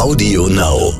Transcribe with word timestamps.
Audio 0.00 0.46
Now. 0.46 0.94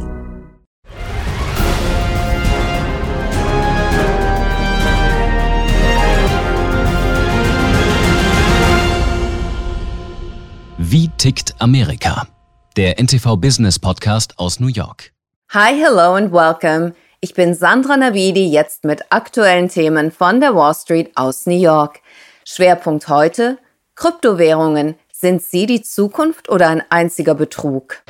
Wie 10.76 11.08
tickt 11.16 11.54
Amerika? 11.60 12.26
Der 12.76 12.98
NTV 12.98 13.38
Business 13.38 13.78
Podcast 13.78 14.38
aus 14.38 14.60
New 14.60 14.66
York. 14.66 15.12
Hi, 15.54 15.72
hello 15.74 16.16
and 16.16 16.30
welcome. 16.30 16.92
Ich 17.22 17.32
bin 17.32 17.54
Sandra 17.54 17.96
Navidi, 17.96 18.50
jetzt 18.50 18.84
mit 18.84 19.00
aktuellen 19.08 19.70
Themen 19.70 20.10
von 20.10 20.40
der 20.40 20.54
Wall 20.54 20.74
Street 20.74 21.10
aus 21.14 21.46
New 21.46 21.58
York. 21.58 22.00
Schwerpunkt 22.44 23.08
heute: 23.08 23.56
Kryptowährungen. 23.94 24.96
Sind 25.10 25.40
sie 25.40 25.64
die 25.64 25.80
Zukunft 25.80 26.50
oder 26.50 26.68
ein 26.68 26.82
einziger 26.90 27.34
Betrug? 27.34 28.02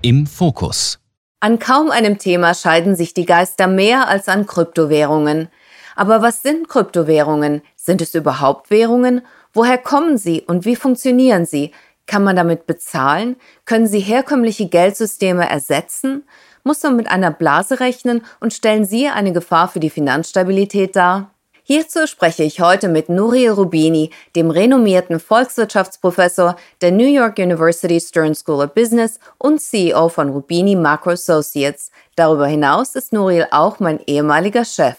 Im 0.00 0.28
Fokus. 0.28 1.00
An 1.40 1.58
kaum 1.58 1.90
einem 1.90 2.18
Thema 2.18 2.54
scheiden 2.54 2.94
sich 2.94 3.14
die 3.14 3.26
Geister 3.26 3.66
mehr 3.66 4.06
als 4.06 4.28
an 4.28 4.46
Kryptowährungen. 4.46 5.48
Aber 5.96 6.22
was 6.22 6.42
sind 6.42 6.68
Kryptowährungen? 6.68 7.62
Sind 7.74 8.00
es 8.00 8.14
überhaupt 8.14 8.70
Währungen? 8.70 9.22
Woher 9.52 9.76
kommen 9.76 10.16
sie 10.16 10.42
und 10.42 10.64
wie 10.64 10.76
funktionieren 10.76 11.46
sie? 11.46 11.72
Kann 12.06 12.22
man 12.22 12.36
damit 12.36 12.68
bezahlen? 12.68 13.34
Können 13.64 13.88
sie 13.88 13.98
herkömmliche 13.98 14.68
Geldsysteme 14.68 15.50
ersetzen? 15.50 16.22
Muss 16.62 16.80
man 16.84 16.94
mit 16.94 17.10
einer 17.10 17.32
Blase 17.32 17.80
rechnen 17.80 18.24
und 18.38 18.54
stellen 18.54 18.84
sie 18.84 19.08
eine 19.08 19.32
Gefahr 19.32 19.66
für 19.66 19.80
die 19.80 19.90
Finanzstabilität 19.90 20.94
dar? 20.94 21.34
Hierzu 21.70 22.06
spreche 22.06 22.44
ich 22.44 22.62
heute 22.62 22.88
mit 22.88 23.10
Nuriel 23.10 23.50
Rubini, 23.50 24.10
dem 24.34 24.50
renommierten 24.50 25.20
Volkswirtschaftsprofessor 25.20 26.56
der 26.80 26.92
New 26.92 27.06
York 27.06 27.36
University 27.36 28.00
Stern 28.00 28.34
School 28.34 28.64
of 28.64 28.72
Business 28.72 29.20
und 29.36 29.60
CEO 29.60 30.08
von 30.08 30.30
Rubini 30.30 30.76
Macro 30.76 31.10
Associates. 31.10 31.90
Darüber 32.16 32.46
hinaus 32.46 32.94
ist 32.94 33.12
Nuriel 33.12 33.48
auch 33.50 33.80
mein 33.80 34.00
ehemaliger 34.06 34.64
Chef. 34.64 34.96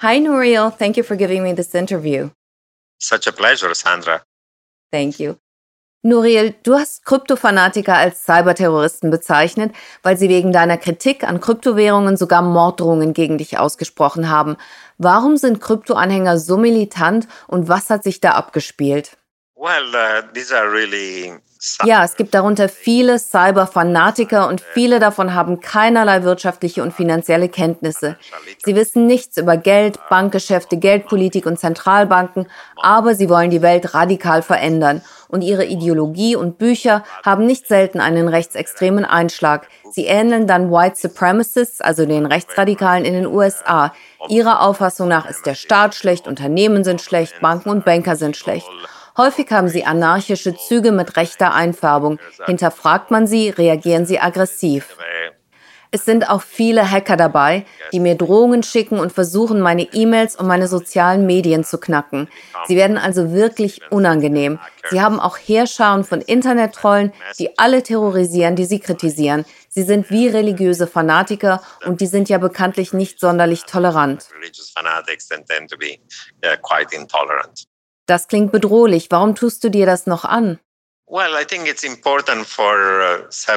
Hi 0.00 0.18
Nuriel, 0.18 0.72
thank 0.76 0.96
you 0.96 1.04
for 1.04 1.16
giving 1.16 1.44
me 1.44 1.54
this 1.54 1.72
interview. 1.72 2.30
Such 2.98 3.28
a 3.28 3.32
pleasure, 3.32 3.72
Sandra. 3.72 4.24
Thank 4.90 5.20
you. 5.20 5.36
Nuriel, 6.06 6.54
du 6.62 6.74
hast 6.74 7.06
Kryptofanatiker 7.06 7.94
als 7.94 8.26
Cyberterroristen 8.26 9.10
bezeichnet, 9.10 9.74
weil 10.02 10.18
sie 10.18 10.28
wegen 10.28 10.52
deiner 10.52 10.76
Kritik 10.76 11.24
an 11.24 11.40
Kryptowährungen 11.40 12.18
sogar 12.18 12.42
Morddrohungen 12.42 13.14
gegen 13.14 13.38
dich 13.38 13.58
ausgesprochen 13.58 14.28
haben. 14.28 14.58
Warum 14.98 15.38
sind 15.38 15.62
Kryptoanhänger 15.62 16.36
so 16.36 16.58
militant 16.58 17.26
und 17.46 17.68
was 17.68 17.88
hat 17.88 18.04
sich 18.04 18.20
da 18.20 18.32
abgespielt? 18.32 19.16
Well, 19.56 19.94
uh, 19.94 20.30
these 20.34 20.54
are 20.54 20.70
really 20.70 21.32
ja, 21.84 22.04
es 22.04 22.16
gibt 22.16 22.34
darunter 22.34 22.68
viele 22.68 23.18
Cyberfanatiker 23.18 24.48
und 24.48 24.60
viele 24.60 24.98
davon 24.98 25.34
haben 25.34 25.60
keinerlei 25.60 26.22
wirtschaftliche 26.22 26.82
und 26.82 26.92
finanzielle 26.92 27.48
Kenntnisse. 27.48 28.16
Sie 28.64 28.74
wissen 28.74 29.06
nichts 29.06 29.36
über 29.36 29.56
Geld, 29.56 29.98
Bankgeschäfte, 30.08 30.76
Geldpolitik 30.76 31.46
und 31.46 31.58
Zentralbanken, 31.58 32.48
aber 32.76 33.14
sie 33.14 33.28
wollen 33.28 33.50
die 33.50 33.62
Welt 33.62 33.94
radikal 33.94 34.42
verändern. 34.42 35.02
Und 35.28 35.42
ihre 35.42 35.64
Ideologie 35.64 36.36
und 36.36 36.58
Bücher 36.58 37.02
haben 37.24 37.46
nicht 37.46 37.66
selten 37.66 38.00
einen 38.00 38.28
rechtsextremen 38.28 39.04
Einschlag. 39.04 39.66
Sie 39.90 40.06
ähneln 40.06 40.46
dann 40.46 40.70
White 40.70 40.96
Supremacists, 40.96 41.80
also 41.80 42.06
den 42.06 42.26
Rechtsradikalen 42.26 43.04
in 43.04 43.14
den 43.14 43.26
USA. 43.26 43.92
Ihrer 44.28 44.60
Auffassung 44.60 45.08
nach 45.08 45.28
ist 45.28 45.46
der 45.46 45.54
Staat 45.54 45.94
schlecht, 45.94 46.28
Unternehmen 46.28 46.84
sind 46.84 47.00
schlecht, 47.00 47.40
Banken 47.40 47.70
und 47.70 47.84
Banker 47.84 48.16
sind 48.16 48.36
schlecht. 48.36 48.68
Häufig 49.16 49.50
haben 49.50 49.68
sie 49.68 49.84
anarchische 49.84 50.56
Züge 50.56 50.90
mit 50.90 51.16
rechter 51.16 51.54
Einfärbung. 51.54 52.18
Hinterfragt 52.46 53.10
man 53.10 53.26
sie, 53.26 53.50
reagieren 53.50 54.06
sie 54.06 54.18
aggressiv. 54.18 54.96
Es 55.94 56.04
sind 56.04 56.28
auch 56.28 56.42
viele 56.42 56.90
Hacker 56.90 57.16
dabei, 57.16 57.64
die 57.92 58.00
mir 58.00 58.16
Drohungen 58.16 58.64
schicken 58.64 58.98
und 58.98 59.12
versuchen, 59.12 59.60
meine 59.60 59.82
E-Mails 59.82 60.34
und 60.34 60.48
meine 60.48 60.66
sozialen 60.66 61.24
Medien 61.24 61.62
zu 61.62 61.78
knacken. 61.78 62.28
Sie 62.66 62.74
werden 62.74 62.98
also 62.98 63.30
wirklich 63.30 63.80
unangenehm. 63.92 64.58
Sie 64.90 65.00
haben 65.00 65.20
auch 65.20 65.38
Heerscharen 65.38 66.02
von 66.02 66.20
Internet-Trollen, 66.20 67.12
die 67.38 67.56
alle 67.60 67.84
terrorisieren, 67.84 68.56
die 68.56 68.64
sie 68.64 68.80
kritisieren. 68.80 69.44
Sie 69.68 69.84
sind 69.84 70.10
wie 70.10 70.26
religiöse 70.26 70.88
Fanatiker 70.88 71.62
und 71.86 72.00
die 72.00 72.08
sind 72.08 72.28
ja 72.28 72.38
bekanntlich 72.38 72.92
nicht 72.92 73.20
sonderlich 73.20 73.62
tolerant. 73.62 74.26
Das 78.06 78.28
klingt 78.28 78.52
bedrohlich. 78.52 79.08
Warum 79.10 79.34
tust 79.34 79.64
du 79.64 79.70
dir 79.70 79.86
das 79.86 80.06
noch 80.06 80.24
an? 80.24 80.58
Uh, 81.06 81.20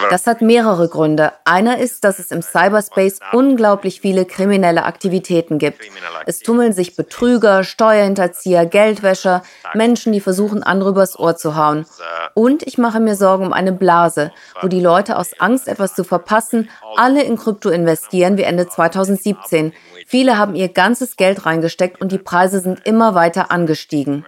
das 0.09 0.27
hat 0.27 0.41
mehrere 0.41 0.89
Gründe. 0.89 1.31
Einer 1.45 1.77
ist, 1.79 2.03
dass 2.03 2.19
es 2.19 2.31
im 2.31 2.41
Cyberspace 2.41 3.19
unglaublich 3.31 4.01
viele 4.01 4.25
kriminelle 4.25 4.83
Aktivitäten 4.83 5.57
gibt. 5.57 5.81
Es 6.25 6.39
tummeln 6.39 6.73
sich 6.73 6.97
Betrüger, 6.97 7.63
Steuerhinterzieher, 7.63 8.65
Geldwäscher, 8.65 9.43
Menschen, 9.73 10.11
die 10.11 10.19
versuchen, 10.19 10.61
andere 10.61 10.89
übers 10.89 11.17
Ohr 11.17 11.37
zu 11.37 11.55
hauen. 11.55 11.85
Und 12.33 12.63
ich 12.63 12.77
mache 12.77 12.99
mir 12.99 13.15
Sorgen 13.15 13.45
um 13.45 13.53
eine 13.53 13.71
Blase, 13.71 14.33
wo 14.61 14.67
die 14.67 14.81
Leute 14.81 15.15
aus 15.15 15.39
Angst, 15.39 15.69
etwas 15.69 15.95
zu 15.95 16.03
verpassen, 16.03 16.69
alle 16.97 17.23
in 17.23 17.37
Krypto 17.37 17.69
investieren 17.69 18.37
wie 18.37 18.43
Ende 18.43 18.67
2017. 18.67 19.73
Viele 20.05 20.37
haben 20.37 20.53
ihr 20.53 20.67
ganzes 20.67 21.15
Geld 21.15 21.45
reingesteckt 21.45 22.01
und 22.01 22.11
die 22.11 22.17
Preise 22.17 22.59
sind 22.59 22.85
immer 22.85 23.15
weiter 23.15 23.51
angestiegen. 23.51 24.25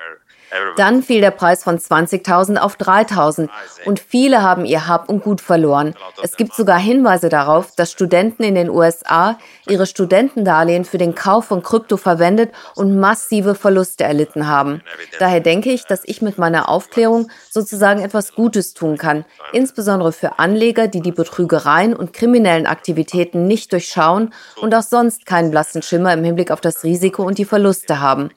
Dann 0.78 1.04
fiel 1.04 1.22
der 1.22 1.32
Preis 1.32 1.64
von 1.64 1.78
20.000 1.78 2.58
auf 2.58 2.78
3.000 2.78 3.50
und 3.86 4.00
viele 4.00 4.42
haben 4.42 4.66
ihr 4.66 4.88
Hab 4.88 5.10
und 5.10 5.24
Gut 5.24 5.42
verloren. 5.42 5.96
Es 6.24 6.38
gibt 6.38 6.54
sogar 6.54 6.80
Hinweise 6.80 7.30
darauf, 7.30 7.76
dass 7.76 7.92
Studenten 7.92 8.44
in 8.44 8.56
den 8.56 8.70
USA 8.70 9.38
ihre 9.68 9.86
Studentendarlehen 9.86 10.86
für 10.86 10.98
den 10.98 11.14
Kauf 11.14 11.46
von 11.46 11.62
Krypto 11.62 11.98
verwendet 11.98 12.52
und 12.76 13.00
massive 13.00 13.54
Verluste 13.54 14.06
erlitten 14.06 14.48
haben. 14.48 14.82
Daher 15.20 15.40
denke 15.40 15.72
ich, 15.72 15.86
dass 15.86 16.02
ich 16.06 16.22
mit 16.22 16.38
meiner 16.38 16.70
Aufklärung 16.70 17.30
sozusagen 17.50 18.02
etwas 18.02 18.34
Gutes 18.34 18.74
tun 18.74 18.98
kann, 18.98 19.26
insbesondere 19.54 20.12
für 20.12 20.40
Anleger, 20.40 20.88
die 20.88 21.02
die 21.02 21.12
Betrügereien 21.12 21.96
und 21.96 22.14
kriminellen 22.14 22.66
Aktivitäten 22.66 23.46
nicht 23.46 23.72
durchschauen 23.72 24.34
und 24.62 24.74
auch 24.74 24.84
sonst 24.84 25.26
keinen 25.26 25.52
blassen 25.52 25.82
Schimmer 25.82 26.14
im 26.14 26.24
Hinblick 26.24 26.52
auf 26.52 26.62
das 26.62 26.84
Risiko 26.84 27.24
und 27.24 27.38
die 27.38 27.46
Verluste 27.46 28.00
haben. 28.00 28.30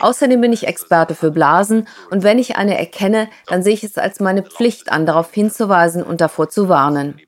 Außerdem 0.00 0.40
bin 0.40 0.52
ich 0.52 0.66
Experte 0.66 1.14
für 1.14 1.30
Blasen 1.30 1.51
Phasen 1.52 1.86
und 2.10 2.22
wenn 2.22 2.38
ich 2.38 2.56
eine 2.56 2.78
erkenne, 2.78 3.28
dann 3.46 3.62
sehe 3.62 3.74
ich 3.74 3.84
es 3.84 3.98
als 3.98 4.20
meine 4.20 4.42
Pflicht 4.42 4.90
an, 4.90 5.06
darauf 5.06 5.32
hinzuweisen 5.32 6.02
und 6.02 6.20
davor 6.20 6.48
zu 6.48 6.68
warnen. 6.68 7.18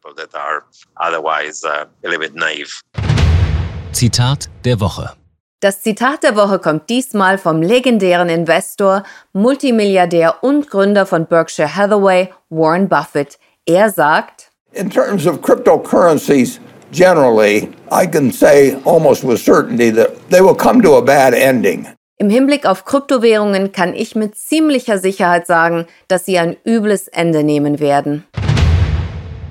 Zitat 3.93 4.51
der 4.65 4.81
Woche. 4.81 5.13
Das 5.61 5.83
Zitat 5.83 6.23
der 6.23 6.37
Woche 6.37 6.59
kommt 6.59 6.91
diesmal 6.91 7.39
vom 7.39 7.63
legendären 7.63 8.29
Investor, 8.29 9.05
Multimilliardär 9.33 10.43
und 10.43 10.69
Gründer 10.69 11.07
von 11.07 11.27
Berkshire 11.27 11.75
Hathaway, 11.75 12.31
Warren 12.51 12.89
Buffett. 12.89 13.39
Er 13.67 13.91
sagt, 13.91 14.51
In 14.73 14.91
terms 14.91 15.27
of 15.27 15.41
cryptocurrencies 15.41 16.61
generally, 16.91 17.71
I 17.91 18.07
can 18.07 18.33
say 18.33 18.75
almost 18.84 19.23
with 19.25 19.41
certainty 19.41 19.91
that 19.93 20.31
they 20.31 20.41
will 20.41 20.57
come 20.57 20.83
to 20.83 20.95
a 20.95 21.03
bad 21.03 21.33
ending. 21.33 21.87
Im 22.17 22.31
Hinblick 22.31 22.65
auf 22.65 22.85
Kryptowährungen 22.85 23.73
kann 23.73 23.93
ich 23.93 24.15
mit 24.15 24.37
ziemlicher 24.37 24.99
Sicherheit 24.99 25.49
sagen, 25.49 25.87
dass 26.07 26.25
sie 26.25 26.39
ein 26.39 26.57
übles 26.65 27.09
Ende 27.09 27.43
nehmen 27.43 27.81
werden. 27.81 28.25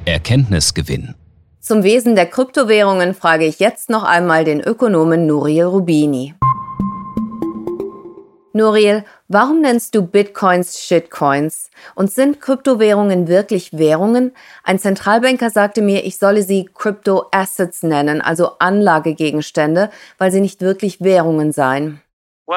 Erkenntnisgewinn. 0.06 1.14
Zum 1.60 1.84
Wesen 1.84 2.16
der 2.16 2.26
Kryptowährungen 2.26 3.16
frage 3.16 3.46
ich 3.46 3.60
jetzt 3.60 3.90
noch 3.90 4.04
einmal 4.04 4.46
den 4.46 4.62
Ökonomen 4.62 5.28
Nuriel 5.28 5.66
Rubini. 5.66 6.36
Nuriel, 8.54 9.04
warum 9.28 9.60
nennst 9.60 9.96
du 9.96 10.04
Bitcoins 10.04 10.80
Shitcoins? 10.80 11.70
Und 11.96 12.12
sind 12.12 12.40
Kryptowährungen 12.40 13.28
wirklich 13.28 13.74
Währungen? 13.74 14.32
Ein 14.64 14.80
Zentralbanker 14.80 15.50
sagte 15.50 15.82
mir, 15.82 16.06
ich 16.06 16.18
solle 16.18 16.44
sie 16.44 16.70
Crypto 16.74 17.26
Assets 17.32 17.84
nennen, 17.84 18.22
also 18.22 18.52
Anlagegegenstände, 18.60 19.90
weil 20.18 20.32
sie 20.32 20.40
nicht 20.40 20.62
wirklich 20.62 21.02
Währungen 21.02 21.52
seien. 21.52 22.03
Uh, 22.46 22.54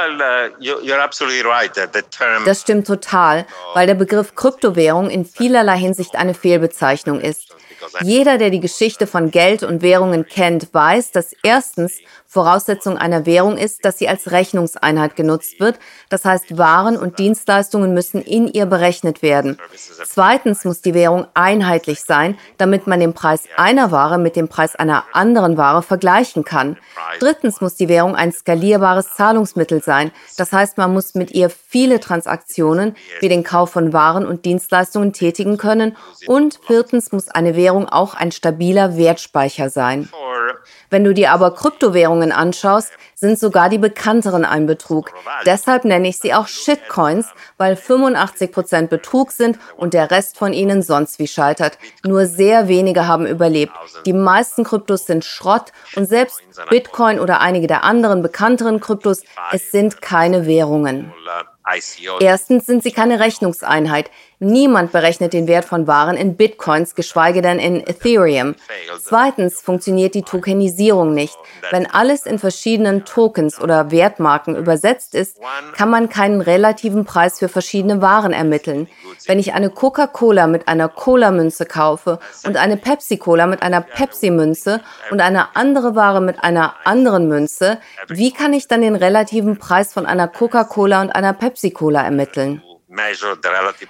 das 2.44 2.60
stimmt 2.60 2.86
total, 2.88 3.46
weil 3.74 3.86
der 3.86 3.94
Begriff 3.94 4.34
Kryptowährung 4.34 5.10
in 5.10 5.24
vielerlei 5.24 5.78
Hinsicht 5.78 6.16
eine 6.16 6.34
Fehlbezeichnung 6.34 7.20
ist. 7.20 7.54
Jeder, 8.02 8.36
der 8.36 8.50
die 8.50 8.58
Geschichte 8.58 9.06
von 9.06 9.30
Geld 9.30 9.62
und 9.62 9.82
Währungen 9.82 10.26
kennt, 10.26 10.74
weiß, 10.74 11.12
dass 11.12 11.36
erstens 11.44 12.00
Voraussetzung 12.36 12.98
einer 12.98 13.24
Währung 13.24 13.56
ist, 13.56 13.86
dass 13.86 13.96
sie 13.96 14.10
als 14.10 14.30
Rechnungseinheit 14.30 15.16
genutzt 15.16 15.58
wird. 15.58 15.78
Das 16.10 16.26
heißt, 16.26 16.58
Waren 16.58 16.98
und 16.98 17.18
Dienstleistungen 17.18 17.94
müssen 17.94 18.20
in 18.20 18.46
ihr 18.46 18.66
berechnet 18.66 19.22
werden. 19.22 19.56
Zweitens 20.04 20.66
muss 20.66 20.82
die 20.82 20.92
Währung 20.92 21.26
einheitlich 21.32 22.02
sein, 22.02 22.36
damit 22.58 22.86
man 22.86 23.00
den 23.00 23.14
Preis 23.14 23.44
einer 23.56 23.90
Ware 23.90 24.18
mit 24.18 24.36
dem 24.36 24.48
Preis 24.48 24.76
einer 24.76 25.04
anderen 25.14 25.56
Ware 25.56 25.82
vergleichen 25.82 26.44
kann. 26.44 26.76
Drittens 27.20 27.62
muss 27.62 27.76
die 27.76 27.88
Währung 27.88 28.14
ein 28.14 28.32
skalierbares 28.32 29.14
Zahlungsmittel 29.14 29.82
sein. 29.82 30.10
Das 30.36 30.52
heißt, 30.52 30.76
man 30.76 30.92
muss 30.92 31.14
mit 31.14 31.30
ihr 31.30 31.48
viele 31.48 32.00
Transaktionen 32.00 32.96
wie 33.20 33.30
den 33.30 33.44
Kauf 33.44 33.70
von 33.70 33.94
Waren 33.94 34.26
und 34.26 34.44
Dienstleistungen 34.44 35.14
tätigen 35.14 35.56
können. 35.56 35.96
Und 36.26 36.60
viertens 36.66 37.12
muss 37.12 37.28
eine 37.28 37.56
Währung 37.56 37.88
auch 37.88 38.12
ein 38.12 38.30
stabiler 38.30 38.98
Wertspeicher 38.98 39.70
sein. 39.70 40.10
Wenn 40.90 41.04
du 41.04 41.14
dir 41.14 41.32
aber 41.32 41.54
Kryptowährungen 41.54 42.32
anschaust, 42.32 42.92
sind 43.14 43.38
sogar 43.38 43.68
die 43.68 43.78
bekannteren 43.78 44.44
ein 44.44 44.66
Betrug. 44.66 45.12
Deshalb 45.44 45.84
nenne 45.84 46.08
ich 46.08 46.18
sie 46.18 46.34
auch 46.34 46.46
Shitcoins, 46.46 47.26
weil 47.56 47.76
85 47.76 48.52
Prozent 48.52 48.90
Betrug 48.90 49.32
sind 49.32 49.58
und 49.76 49.94
der 49.94 50.10
Rest 50.10 50.38
von 50.38 50.52
ihnen 50.52 50.82
sonst 50.82 51.18
wie 51.18 51.26
scheitert. 51.26 51.78
Nur 52.04 52.26
sehr 52.26 52.68
wenige 52.68 53.06
haben 53.06 53.26
überlebt. 53.26 53.72
Die 54.04 54.12
meisten 54.12 54.64
Kryptos 54.64 55.06
sind 55.06 55.24
Schrott 55.24 55.72
und 55.94 56.06
selbst 56.06 56.42
Bitcoin 56.70 57.20
oder 57.20 57.40
einige 57.40 57.66
der 57.66 57.84
anderen 57.84 58.22
bekannteren 58.22 58.80
Kryptos, 58.80 59.22
es 59.52 59.70
sind 59.70 60.02
keine 60.02 60.46
Währungen. 60.46 61.12
Erstens 62.20 62.66
sind 62.66 62.82
sie 62.82 62.92
keine 62.92 63.18
Rechnungseinheit. 63.20 64.10
Niemand 64.38 64.92
berechnet 64.92 65.32
den 65.32 65.48
Wert 65.48 65.64
von 65.64 65.86
Waren 65.86 66.16
in 66.16 66.36
Bitcoins, 66.36 66.94
geschweige 66.94 67.40
denn 67.40 67.58
in 67.58 67.80
Ethereum. 67.86 68.54
Zweitens 69.00 69.62
funktioniert 69.62 70.14
die 70.14 70.22
Tokenisierung 70.22 71.14
nicht. 71.14 71.36
Wenn 71.70 71.90
alles 71.90 72.26
in 72.26 72.38
verschiedenen 72.38 73.06
Tokens 73.06 73.58
oder 73.58 73.90
Wertmarken 73.90 74.54
übersetzt 74.54 75.14
ist, 75.14 75.38
kann 75.74 75.88
man 75.88 76.10
keinen 76.10 76.42
relativen 76.42 77.06
Preis 77.06 77.38
für 77.38 77.48
verschiedene 77.48 78.02
Waren 78.02 78.34
ermitteln. 78.34 78.88
Wenn 79.26 79.38
ich 79.38 79.54
eine 79.54 79.70
Coca-Cola 79.70 80.46
mit 80.46 80.68
einer 80.68 80.90
Cola-Münze 80.90 81.64
kaufe 81.64 82.18
und 82.44 82.58
eine 82.58 82.76
Pepsi-Cola 82.76 83.46
mit 83.46 83.62
einer 83.62 83.80
Pepsi-Münze 83.80 84.82
und 85.10 85.20
eine 85.20 85.56
andere 85.56 85.94
Ware 85.94 86.20
mit 86.20 86.44
einer 86.44 86.74
anderen 86.84 87.26
Münze, 87.26 87.78
wie 88.08 88.32
kann 88.32 88.52
ich 88.52 88.68
dann 88.68 88.82
den 88.82 88.96
relativen 88.96 89.58
Preis 89.58 89.94
von 89.94 90.04
einer 90.04 90.28
Coca-Cola 90.28 91.00
und 91.00 91.10
einer 91.10 91.32
Pepsi-Cola 91.56 92.02
ermitteln? 92.02 92.62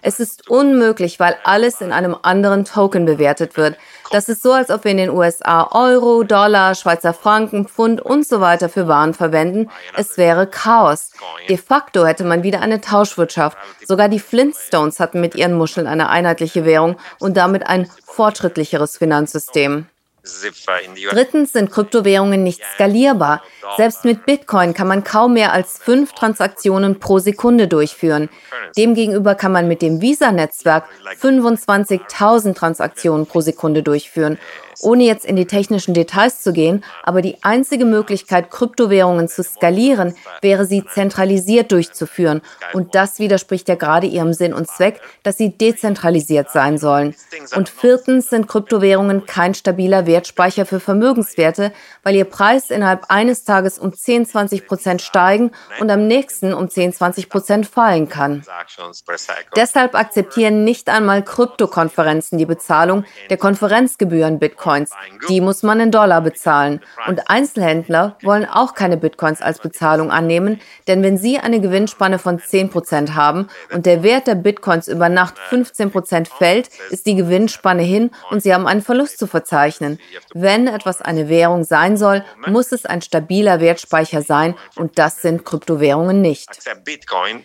Es 0.02 0.20
ist 0.20 0.48
unmöglich, 0.48 1.20
weil 1.20 1.36
alles 1.44 1.80
in 1.80 1.92
einem 1.92 2.16
anderen 2.22 2.64
Token 2.64 3.04
bewertet 3.04 3.56
wird. 3.56 3.76
Das 4.10 4.28
ist 4.28 4.42
so, 4.42 4.52
als 4.52 4.70
ob 4.70 4.84
wir 4.84 4.92
in 4.92 4.96
den 4.96 5.10
USA 5.10 5.68
Euro, 5.72 6.22
Dollar, 6.22 6.74
Schweizer 6.74 7.12
Franken, 7.12 7.68
Pfund 7.68 8.00
und 8.00 8.26
so 8.26 8.40
weiter 8.40 8.68
für 8.68 8.88
Waren 8.88 9.12
verwenden. 9.12 9.68
Es 9.96 10.16
wäre 10.16 10.46
Chaos. 10.46 11.10
De 11.48 11.58
facto 11.58 12.06
hätte 12.06 12.24
man 12.24 12.42
wieder 12.42 12.60
eine 12.60 12.80
Tauschwirtschaft. 12.80 13.58
Sogar 13.84 14.08
die 14.08 14.20
Flintstones 14.20 14.98
hatten 14.98 15.20
mit 15.20 15.34
ihren 15.34 15.54
Muscheln 15.54 15.86
eine 15.86 16.08
einheitliche 16.08 16.64
Währung 16.64 16.96
und 17.18 17.36
damit 17.36 17.66
ein 17.66 17.90
fortschrittlicheres 18.06 18.96
Finanzsystem. 18.96 19.86
Drittens 21.10 21.52
sind 21.52 21.70
Kryptowährungen 21.70 22.42
nicht 22.42 22.60
skalierbar. 22.74 23.42
Selbst 23.76 24.04
mit 24.04 24.26
Bitcoin 24.26 24.74
kann 24.74 24.88
man 24.88 25.04
kaum 25.04 25.34
mehr 25.34 25.52
als 25.52 25.78
fünf 25.78 26.12
Transaktionen 26.12 26.98
pro 26.98 27.18
Sekunde 27.18 27.68
durchführen. 27.68 28.28
Demgegenüber 28.76 29.34
kann 29.34 29.52
man 29.52 29.68
mit 29.68 29.82
dem 29.82 30.00
Visa-Netzwerk 30.00 30.84
25.000 31.20 32.54
Transaktionen 32.54 33.26
pro 33.26 33.40
Sekunde 33.40 33.82
durchführen. 33.82 34.38
Ohne 34.82 35.04
jetzt 35.04 35.24
in 35.24 35.36
die 35.36 35.46
technischen 35.46 35.94
Details 35.94 36.42
zu 36.42 36.52
gehen, 36.52 36.84
aber 37.02 37.22
die 37.22 37.42
einzige 37.42 37.86
Möglichkeit, 37.86 38.50
Kryptowährungen 38.50 39.28
zu 39.28 39.42
skalieren, 39.42 40.14
wäre 40.42 40.66
sie 40.66 40.84
zentralisiert 40.84 41.72
durchzuführen. 41.72 42.42
Und 42.74 42.94
das 42.94 43.18
widerspricht 43.18 43.68
ja 43.68 43.74
gerade 43.74 44.06
ihrem 44.06 44.34
Sinn 44.34 44.52
und 44.52 44.68
Zweck, 44.68 45.00
dass 45.22 45.38
sie 45.38 45.56
dezentralisiert 45.56 46.50
sein 46.50 46.76
sollen. 46.76 47.14
Und 47.54 47.70
viertens 47.70 48.28
sind 48.28 48.48
Kryptowährungen 48.48 49.24
kein 49.24 49.54
stabiler 49.54 50.06
Wertspeicher 50.16 50.66
für 50.66 50.80
Vermögenswerte, 50.80 51.72
weil 52.02 52.14
ihr 52.16 52.24
Preis 52.24 52.70
innerhalb 52.70 53.06
eines 53.08 53.44
Tages 53.44 53.78
um 53.78 53.92
10, 53.92 54.26
20 54.26 54.66
Prozent 54.66 55.02
steigen 55.02 55.52
und 55.80 55.90
am 55.90 56.06
nächsten 56.06 56.52
um 56.52 56.68
10, 56.68 56.92
20 56.92 57.28
Prozent 57.28 57.66
fallen 57.66 58.08
kann. 58.08 58.44
Deshalb 59.54 59.94
akzeptieren 59.94 60.64
nicht 60.64 60.88
einmal 60.88 61.22
Kryptokonferenzen 61.22 62.38
die 62.38 62.46
Bezahlung 62.46 63.04
der 63.30 63.36
Konferenzgebühren 63.36 64.38
Bitcoin. 64.38 64.56
Bitcoins. 64.56 64.90
Die 65.28 65.40
muss 65.40 65.62
man 65.62 65.80
in 65.80 65.90
Dollar 65.90 66.20
bezahlen. 66.20 66.80
Und 67.06 67.28
Einzelhändler 67.28 68.16
wollen 68.22 68.46
auch 68.46 68.74
keine 68.74 68.96
Bitcoins 68.96 69.42
als 69.42 69.58
Bezahlung 69.58 70.10
annehmen, 70.10 70.60
denn 70.88 71.02
wenn 71.02 71.18
sie 71.18 71.38
eine 71.38 71.60
Gewinnspanne 71.60 72.18
von 72.18 72.38
10% 72.38 73.14
haben 73.14 73.48
und 73.72 73.86
der 73.86 74.02
Wert 74.02 74.26
der 74.26 74.34
Bitcoins 74.34 74.88
über 74.88 75.08
Nacht 75.08 75.36
15% 75.50 76.28
fällt, 76.28 76.70
ist 76.90 77.06
die 77.06 77.14
Gewinnspanne 77.14 77.82
hin 77.82 78.10
und 78.30 78.42
sie 78.42 78.54
haben 78.54 78.66
einen 78.66 78.82
Verlust 78.82 79.18
zu 79.18 79.26
verzeichnen. 79.26 79.98
Wenn 80.34 80.66
etwas 80.66 81.02
eine 81.02 81.28
Währung 81.28 81.64
sein 81.64 81.96
soll, 81.96 82.24
muss 82.46 82.72
es 82.72 82.86
ein 82.86 83.02
stabiler 83.02 83.60
Wertspeicher 83.60 84.22
sein 84.22 84.54
und 84.76 84.98
das 84.98 85.22
sind 85.22 85.44
Kryptowährungen 85.44 86.20
nicht. 86.20 86.48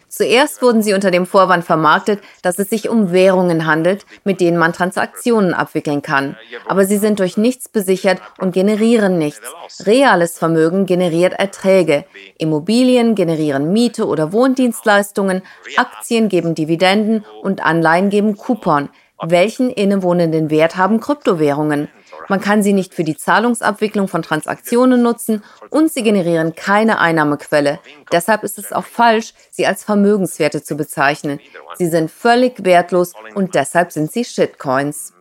Zuerst 0.08 0.62
wurden 0.62 0.82
sie 0.82 0.94
unter 0.94 1.12
dem 1.12 1.26
Vorwand 1.26 1.64
vermarktet, 1.64 2.22
dass 2.42 2.60
es 2.60 2.70
sich 2.70 2.90
um 2.90 3.12
Währungen 3.12 3.66
handelt, 3.66 4.06
mit 4.24 4.42
denen 4.42 4.58
man 4.58 4.74
Transaktionen 4.74 5.54
abwickeln 5.54 6.02
kann. 6.02 6.38
Aber 6.68 6.86
sie 6.86 6.98
sind 6.98 7.20
durch 7.20 7.38
nichts 7.38 7.70
besichert 7.70 8.22
und 8.40 8.54
generieren 8.54 9.18
nichts. 9.18 9.42
Reales 9.86 10.38
Vermögen 10.38 10.86
generiert 10.86 11.34
Erträge. 11.34 12.06
Immobilien 12.38 13.16
generieren 13.16 13.72
Miete 13.72 14.08
oder 14.08 14.34
Wohndienstleistungen, 14.34 15.42
Aktien 15.78 16.30
geben 16.30 16.56
Dividenden 16.56 17.26
und 17.42 17.64
Anleihen 17.64 18.10
geben 18.10 18.38
Coupon. 18.38 18.90
Welchen 19.24 19.70
innewohnenden 19.70 20.50
Wert 20.50 20.78
haben 20.78 21.00
Kryptowährungen? 21.00 21.90
Man 22.28 22.42
kann 22.42 22.64
sie 22.64 22.74
nicht 22.74 22.94
für 22.94 23.04
die 23.04 23.18
Zahlungsabwicklung 23.18 24.08
von 24.08 24.22
Transaktionen 24.22 25.02
nutzen 25.02 25.44
und 25.70 25.92
sie 25.92 26.04
generieren 26.04 26.56
keine 26.56 27.00
Einnahmequelle. 27.00 27.80
Deshalb 28.12 28.44
ist 28.44 28.58
es 28.58 28.72
auch 28.72 28.86
falsch, 28.86 29.34
sie 29.50 29.66
als 29.66 29.84
Vermögenswerte 29.84 30.64
zu 30.64 30.76
bezeichnen. 30.76 31.40
Sie 31.76 31.88
sind 31.88 32.12
völlig 32.12 32.64
wertlos 32.64 33.14
und 33.36 33.56
deshalb 33.56 33.92
sind 33.92 34.12
sie 34.12 34.26
Shitcoins 34.26 35.14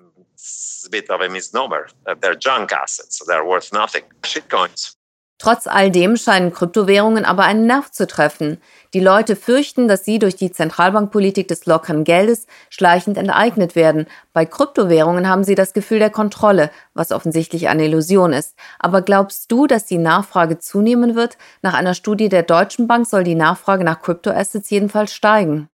bit 0.90 1.10
of 1.10 1.20
a 1.20 1.28
misnomer. 1.28 1.88
They're 2.20 2.34
junk 2.34 2.72
assets, 2.72 3.22
they're 3.26 3.44
worth 3.44 3.72
nothing. 3.72 4.04
Shitcoins. 4.22 4.96
Trotz 5.40 5.66
all 5.66 5.90
dem 5.90 6.18
scheinen 6.18 6.52
Kryptowährungen 6.52 7.24
aber 7.24 7.44
einen 7.44 7.64
Nerv 7.66 7.90
zu 7.90 8.06
treffen. 8.06 8.58
Die 8.92 9.00
Leute 9.00 9.36
fürchten, 9.36 9.88
dass 9.88 10.04
sie 10.04 10.18
durch 10.18 10.36
die 10.36 10.52
Zentralbankpolitik 10.52 11.48
des 11.48 11.64
lockeren 11.64 12.04
Geldes 12.04 12.46
schleichend 12.68 13.16
enteignet 13.16 13.74
werden. 13.74 14.06
Bei 14.34 14.44
Kryptowährungen 14.44 15.26
haben 15.26 15.42
sie 15.42 15.54
das 15.54 15.72
Gefühl 15.72 15.98
der 15.98 16.10
Kontrolle, 16.10 16.70
was 16.92 17.10
offensichtlich 17.10 17.70
eine 17.70 17.86
Illusion 17.86 18.34
ist. 18.34 18.54
Aber 18.78 19.00
glaubst 19.00 19.50
du, 19.50 19.66
dass 19.66 19.86
die 19.86 19.96
Nachfrage 19.96 20.58
zunehmen 20.58 21.14
wird? 21.14 21.38
Nach 21.62 21.72
einer 21.72 21.94
Studie 21.94 22.28
der 22.28 22.42
Deutschen 22.42 22.86
Bank 22.86 23.06
soll 23.06 23.24
die 23.24 23.34
Nachfrage 23.34 23.82
nach 23.82 24.02
Kryptoassets 24.02 24.68
jedenfalls 24.68 25.14
steigen. 25.14 25.70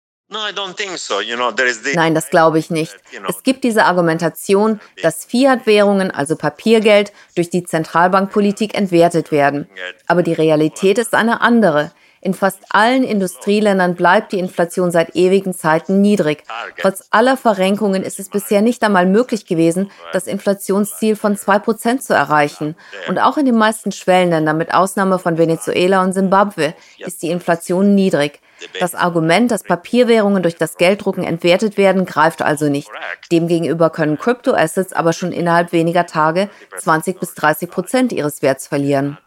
Nein, 1.94 2.14
das 2.14 2.30
glaube 2.30 2.58
ich 2.58 2.68
nicht. 2.68 2.96
Es 3.28 3.44
gibt 3.44 3.62
diese 3.62 3.84
Argumentation, 3.84 4.80
dass 5.00 5.24
Fiat-Währungen, 5.24 6.10
also 6.10 6.34
Papiergeld, 6.34 7.12
durch 7.36 7.48
die 7.48 7.62
Zentralbankpolitik 7.62 8.76
entwertet 8.76 9.30
werden. 9.30 9.68
Aber 10.08 10.24
die 10.24 10.32
Realität 10.32 10.98
ist 10.98 11.14
eine 11.14 11.40
andere. 11.42 11.92
In 12.20 12.34
fast 12.34 12.58
allen 12.70 13.04
Industrieländern 13.04 13.94
bleibt 13.94 14.32
die 14.32 14.40
Inflation 14.40 14.90
seit 14.90 15.14
ewigen 15.14 15.54
Zeiten 15.54 16.00
niedrig. 16.00 16.42
Trotz 16.80 17.04
aller 17.10 17.36
Verrenkungen 17.36 18.02
ist 18.02 18.18
es 18.18 18.28
bisher 18.28 18.62
nicht 18.62 18.82
einmal 18.82 19.06
möglich 19.06 19.46
gewesen, 19.46 19.92
das 20.12 20.26
Inflationsziel 20.26 21.14
von 21.14 21.36
2% 21.36 22.00
zu 22.00 22.14
erreichen. 22.14 22.74
Und 23.06 23.20
auch 23.20 23.36
in 23.36 23.44
den 23.44 23.56
meisten 23.56 23.92
Schwellenländern, 23.92 24.56
mit 24.56 24.74
Ausnahme 24.74 25.20
von 25.20 25.38
Venezuela 25.38 26.02
und 26.02 26.14
Simbabwe, 26.14 26.74
ist 26.98 27.22
die 27.22 27.30
Inflation 27.30 27.94
niedrig. 27.94 28.40
Das 28.80 28.94
Argument, 28.94 29.50
dass 29.50 29.62
Papierwährungen 29.62 30.42
durch 30.42 30.56
das 30.56 30.76
Gelddrucken 30.76 31.24
entwertet 31.24 31.76
werden, 31.76 32.06
greift 32.06 32.42
also 32.42 32.68
nicht. 32.68 32.88
Demgegenüber 33.30 33.90
können 33.90 34.18
Crypto-Assets 34.18 34.92
aber 34.92 35.12
schon 35.12 35.32
innerhalb 35.32 35.72
weniger 35.72 36.06
Tage 36.06 36.48
20 36.78 37.20
bis 37.20 37.34
30 37.34 37.70
Prozent 37.70 38.12
ihres 38.12 38.42
Werts 38.42 38.66
verlieren. 38.66 39.18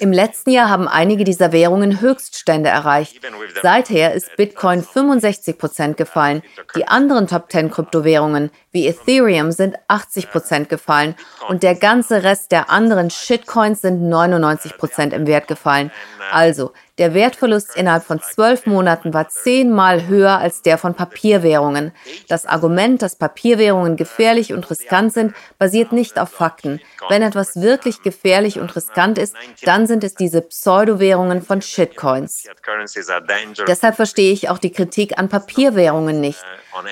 Im 0.00 0.12
letzten 0.12 0.50
Jahr 0.50 0.68
haben 0.68 0.88
einige 0.88 1.24
dieser 1.24 1.52
Währungen 1.52 2.00
Höchststände 2.00 2.68
erreicht. 2.68 3.20
Seither 3.62 4.14
ist 4.14 4.36
Bitcoin 4.36 4.82
65 4.82 5.58
Prozent 5.58 5.96
gefallen. 5.96 6.42
Die 6.76 6.88
anderen 6.88 7.26
Top 7.26 7.50
10 7.50 7.70
Kryptowährungen 7.70 8.50
wie 8.72 8.88
Ethereum 8.88 9.52
sind 9.52 9.76
80 9.88 10.30
Prozent 10.30 10.68
gefallen 10.68 11.14
und 11.48 11.62
der 11.62 11.76
ganze 11.76 12.24
Rest 12.24 12.50
der 12.50 12.70
anderen 12.70 13.10
Shitcoins 13.10 13.82
sind 13.82 14.08
99 14.08 14.76
Prozent 14.76 15.12
im 15.12 15.26
Wert 15.26 15.46
gefallen. 15.46 15.92
Also, 16.32 16.72
Der 16.98 17.12
Wertverlust 17.12 17.76
innerhalb 17.76 18.04
von 18.04 18.20
zwölf 18.20 18.66
Monaten 18.66 19.12
war 19.12 19.28
zehnmal 19.28 20.06
höher 20.06 20.38
als 20.38 20.62
der 20.62 20.78
von 20.78 20.94
Papierwährungen. 20.94 21.90
Das 22.28 22.46
Argument, 22.46 23.02
dass 23.02 23.16
Papierwährungen 23.16 23.96
gefährlich 23.96 24.52
und 24.52 24.70
riskant 24.70 25.12
sind, 25.12 25.34
basiert 25.58 25.90
nicht 25.90 26.20
auf 26.20 26.28
Fakten. 26.28 26.80
Wenn 27.08 27.22
etwas 27.22 27.60
wirklich 27.60 28.02
gefährlich 28.02 28.60
und 28.60 28.76
riskant 28.76 29.18
ist, 29.18 29.34
dann 29.64 29.88
sind 29.88 30.04
es 30.04 30.14
diese 30.14 30.40
Pseudowährungen 30.40 31.42
von 31.42 31.62
Shitcoins. 31.62 32.44
Deshalb 33.66 33.96
verstehe 33.96 34.32
ich 34.32 34.48
auch 34.48 34.58
die 34.58 34.72
Kritik 34.72 35.18
an 35.18 35.28
Papierwährungen 35.28 36.20
nicht. 36.20 36.44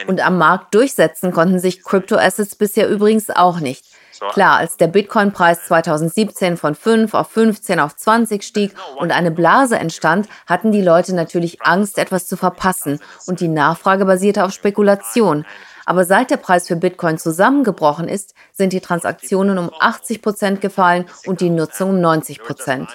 Und 0.08 0.20
am 0.20 0.36
Markt 0.36 0.74
durchsetzen 0.74 1.30
konnten 1.30 1.60
sich 1.60 1.84
Crypto-Assets 1.84 2.56
bisher 2.56 2.88
übrigens 2.88 3.30
auch 3.30 3.60
nicht. 3.60 3.84
Klar, 4.32 4.58
als 4.58 4.76
der 4.76 4.88
Bitcoin-Preis 4.88 5.66
2017 5.66 6.56
von 6.56 6.74
5 6.74 7.14
auf 7.14 7.30
15 7.30 7.80
auf 7.80 7.96
20 7.96 8.42
stieg 8.42 8.74
und 8.96 9.10
eine 9.10 9.30
Blase 9.30 9.78
entstand, 9.78 10.28
hatten 10.46 10.72
die 10.72 10.82
Leute 10.82 11.14
natürlich 11.14 11.62
Angst, 11.62 11.98
etwas 11.98 12.26
zu 12.26 12.36
verpassen 12.36 13.00
und 13.26 13.40
die 13.40 13.48
Nachfrage 13.48 14.04
basierte 14.04 14.44
auf 14.44 14.52
Spekulation. 14.52 15.44
Aber 15.84 16.04
seit 16.04 16.30
der 16.30 16.36
Preis 16.36 16.68
für 16.68 16.76
Bitcoin 16.76 17.18
zusammengebrochen 17.18 18.08
ist, 18.08 18.34
sind 18.52 18.72
die 18.72 18.80
Transaktionen 18.80 19.58
um 19.58 19.70
80 19.78 20.22
Prozent 20.22 20.60
gefallen 20.60 21.06
und 21.26 21.40
die 21.40 21.50
Nutzung 21.50 21.90
um 21.90 22.00
90 22.00 22.42
Prozent. 22.42 22.88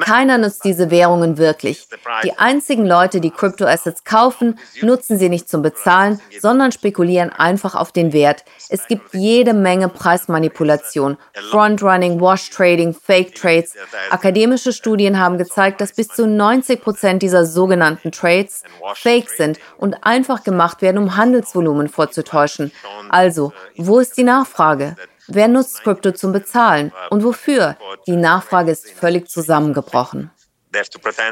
Keiner 0.00 0.38
nutzt 0.38 0.64
diese 0.64 0.90
Währungen 0.90 1.38
wirklich. 1.38 1.88
Die 2.24 2.38
einzigen 2.38 2.86
Leute, 2.86 3.20
die 3.20 3.30
Crypto-Assets 3.30 4.04
kaufen, 4.04 4.58
nutzen 4.82 5.18
sie 5.18 5.28
nicht 5.28 5.48
zum 5.48 5.62
Bezahlen, 5.62 6.20
sondern 6.40 6.72
spekulieren 6.72 7.30
einfach 7.30 7.74
auf 7.74 7.92
den 7.92 8.12
Wert. 8.12 8.44
Es 8.68 8.86
gibt 8.86 9.14
jede 9.14 9.54
Menge 9.54 9.88
Preismanipulation, 9.88 11.16
Frontrunning, 11.50 12.20
Wash-Trading, 12.20 12.94
Fake-Trades. 12.94 13.74
Akademische 14.10 14.72
Studien 14.72 15.18
haben 15.18 15.38
gezeigt, 15.38 15.80
dass 15.80 15.92
bis 15.92 16.08
zu 16.08 16.26
90 16.26 16.80
Prozent 16.80 17.22
dieser 17.22 17.46
sogenannten 17.46 18.12
Trades 18.12 18.62
fake 18.94 19.30
sind 19.30 19.58
und 19.76 20.04
einfach 20.04 20.44
gemacht 20.44 20.82
werden, 20.82 20.98
um 20.98 21.16
Handel 21.16 21.27
Handelsvolumen 21.28 21.88
vorzutäuschen. 21.88 22.72
Also, 23.10 23.52
wo 23.76 23.98
ist 23.98 24.16
die 24.16 24.24
Nachfrage? 24.24 24.96
Wer 25.26 25.48
nutzt 25.48 25.82
Krypto 25.82 26.12
zum 26.12 26.32
Bezahlen 26.32 26.90
und 27.10 27.22
wofür? 27.22 27.76
Die 28.06 28.16
Nachfrage 28.16 28.70
ist 28.70 28.90
völlig 28.90 29.28
zusammengebrochen. 29.28 30.30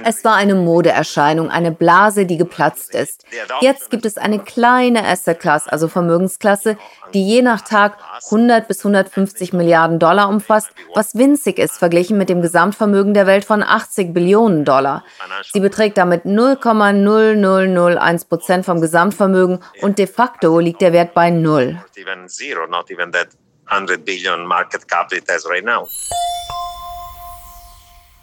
Es 0.04 0.24
war 0.24 0.34
eine 0.34 0.54
Modeerscheinung, 0.54 1.50
eine 1.50 1.72
Blase, 1.72 2.26
die 2.26 2.36
geplatzt 2.36 2.94
ist. 2.94 3.24
Jetzt 3.60 3.90
gibt 3.90 4.06
es 4.06 4.16
eine 4.16 4.38
kleine 4.38 5.06
Asset 5.06 5.40
Class, 5.40 5.68
also 5.68 5.88
Vermögensklasse, 5.88 6.76
die 7.12 7.26
je 7.26 7.42
nach 7.42 7.60
Tag 7.60 7.98
100 8.26 8.68
bis 8.68 8.78
150 8.78 9.52
Milliarden 9.52 9.98
Dollar 9.98 10.28
umfasst, 10.28 10.70
was 10.94 11.14
winzig 11.14 11.58
ist 11.58 11.78
verglichen 11.78 12.18
mit 12.18 12.28
dem 12.28 12.42
Gesamtvermögen 12.42 13.14
der 13.14 13.26
Welt 13.26 13.44
von 13.44 13.62
80 13.62 14.12
Billionen 14.12 14.64
Dollar. 14.64 15.04
Sie 15.52 15.60
beträgt 15.60 15.98
damit 15.98 16.24
0,0001 16.24 18.28
Prozent 18.28 18.64
vom 18.64 18.80
Gesamtvermögen 18.80 19.60
und 19.82 19.98
de 19.98 20.06
facto 20.06 20.58
liegt 20.58 20.80
der 20.80 20.92
Wert 20.92 21.14
bei 21.14 21.30
null. 21.30 21.80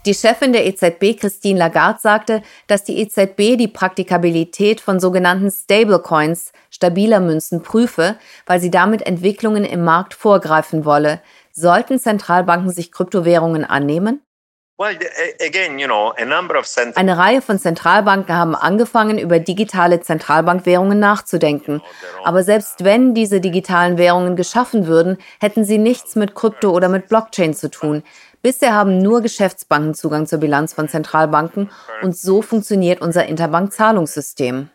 Die 0.05 0.13
Chefin 0.13 0.51
der 0.51 0.65
EZB, 0.65 1.17
Christine 1.17 1.59
Lagarde, 1.59 1.99
sagte, 2.01 2.41
dass 2.67 2.83
die 2.83 2.99
EZB 2.99 3.57
die 3.57 3.69
Praktikabilität 3.69 4.81
von 4.81 4.99
sogenannten 4.99 5.49
Stablecoins, 5.49 6.51
stabiler 6.69 7.21
Münzen, 7.21 7.63
prüfe, 7.63 8.17
weil 8.45 8.59
sie 8.59 8.69
damit 8.69 9.03
Entwicklungen 9.03 9.63
im 9.63 9.85
Markt 9.85 10.13
vorgreifen 10.13 10.83
wolle. 10.83 11.21
Sollten 11.53 11.99
Zentralbanken 11.99 12.69
sich 12.69 12.91
Kryptowährungen 12.91 13.63
annehmen? 13.63 14.21
Eine 16.95 17.17
Reihe 17.17 17.41
von 17.41 17.59
Zentralbanken 17.59 18.35
haben 18.35 18.55
angefangen, 18.55 19.19
über 19.19 19.39
digitale 19.39 20.01
Zentralbankwährungen 20.01 20.99
nachzudenken. 20.99 21.81
Aber 22.23 22.43
selbst 22.43 22.83
wenn 22.83 23.13
diese 23.13 23.39
digitalen 23.39 23.97
Währungen 23.97 24.35
geschaffen 24.35 24.87
würden, 24.87 25.17
hätten 25.39 25.63
sie 25.63 25.77
nichts 25.77 26.15
mit 26.15 26.35
Krypto 26.35 26.71
oder 26.71 26.89
mit 26.89 27.07
Blockchain 27.07 27.53
zu 27.53 27.69
tun. 27.69 28.03
Bisher 28.45 28.73
haben 28.73 28.97
nur 28.97 29.21
Geschäftsbanken 29.21 29.93
Zugang 29.93 30.27
zur 30.27 30.39
Bilanz 30.39 30.73
von 30.73 30.89
Zentralbanken 30.89 31.71
und 32.01 32.17
so 32.17 32.41
funktioniert 32.41 32.99
unser 32.99 33.25
Interbank-Zahlungssystem. 33.25 34.69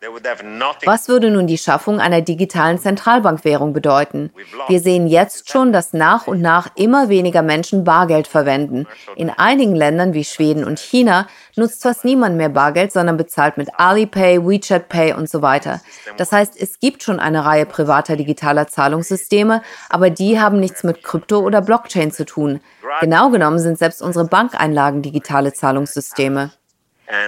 Was 0.87 1.08
würde 1.08 1.30
nun 1.30 1.46
die 1.46 1.58
Schaffung 1.58 2.00
einer 2.00 2.22
digitalen 2.22 2.78
Zentralbankwährung 2.78 3.75
bedeuten? 3.75 4.30
Wir 4.68 4.80
sehen 4.80 5.06
jetzt 5.06 5.50
schon, 5.50 5.70
dass 5.70 5.92
nach 5.92 6.26
und 6.26 6.40
nach 6.40 6.70
immer 6.76 7.10
weniger 7.10 7.42
Menschen 7.42 7.84
Bargeld 7.84 8.26
verwenden. 8.26 8.87
In 9.16 9.28
einigen 9.28 9.76
Ländern 9.76 10.14
wie 10.14 10.25
Schweden 10.25 10.64
und 10.64 10.78
China 10.78 11.26
nutzt 11.58 11.82
fast 11.82 12.04
niemand 12.04 12.36
mehr 12.36 12.48
Bargeld, 12.48 12.92
sondern 12.92 13.16
bezahlt 13.16 13.56
mit 13.58 13.68
Alipay, 13.76 14.38
WeChat 14.38 14.88
Pay 14.88 15.12
und 15.12 15.28
so 15.28 15.42
weiter. 15.42 15.80
Das 16.16 16.32
heißt, 16.32 16.60
es 16.60 16.80
gibt 16.80 17.02
schon 17.02 17.20
eine 17.20 17.44
Reihe 17.44 17.66
privater 17.66 18.16
digitaler 18.16 18.66
Zahlungssysteme, 18.68 19.62
aber 19.90 20.10
die 20.10 20.40
haben 20.40 20.60
nichts 20.60 20.84
mit 20.84 21.02
Krypto 21.02 21.40
oder 21.40 21.60
Blockchain 21.60 22.10
zu 22.10 22.24
tun. 22.24 22.60
Genau 23.00 23.30
genommen 23.30 23.58
sind 23.58 23.78
selbst 23.78 24.00
unsere 24.00 24.24
Bankeinlagen 24.24 25.02
digitale 25.02 25.52
Zahlungssysteme. 25.52 26.52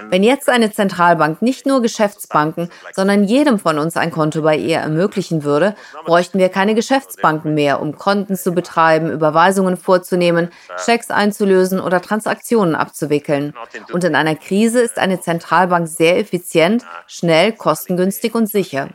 Wenn 0.09 0.23
jetzt 0.23 0.49
eine 0.49 0.71
Zentralbank 0.71 1.41
nicht 1.41 1.65
nur 1.65 1.81
Geschäftsbanken, 1.81 2.69
sondern 2.93 3.23
jedem 3.23 3.57
von 3.57 3.79
uns 3.79 3.97
ein 3.97 4.11
Konto 4.11 4.41
bei 4.41 4.55
ihr 4.55 4.77
ermöglichen 4.77 5.43
würde, 5.43 5.75
bräuchten 6.05 6.37
wir 6.37 6.49
keine 6.49 6.75
Geschäftsbanken 6.75 7.53
mehr, 7.53 7.81
um 7.81 7.97
Konten 7.97 8.35
zu 8.35 8.51
betreiben, 8.51 9.11
Überweisungen 9.11 9.77
vorzunehmen, 9.77 10.49
Schecks 10.77 11.09
einzulösen 11.09 11.79
oder 11.79 12.01
Transaktionen 12.01 12.75
abzuwickeln. 12.75 13.53
Und 13.91 14.03
in 14.03 14.15
einer 14.15 14.35
Krise 14.35 14.81
ist 14.81 14.99
eine 14.99 15.19
Zentralbank 15.19 15.87
sehr 15.87 16.19
effizient, 16.19 16.85
schnell, 17.07 17.51
kostengünstig 17.51 18.35
und 18.35 18.49
sicher. 18.49 18.89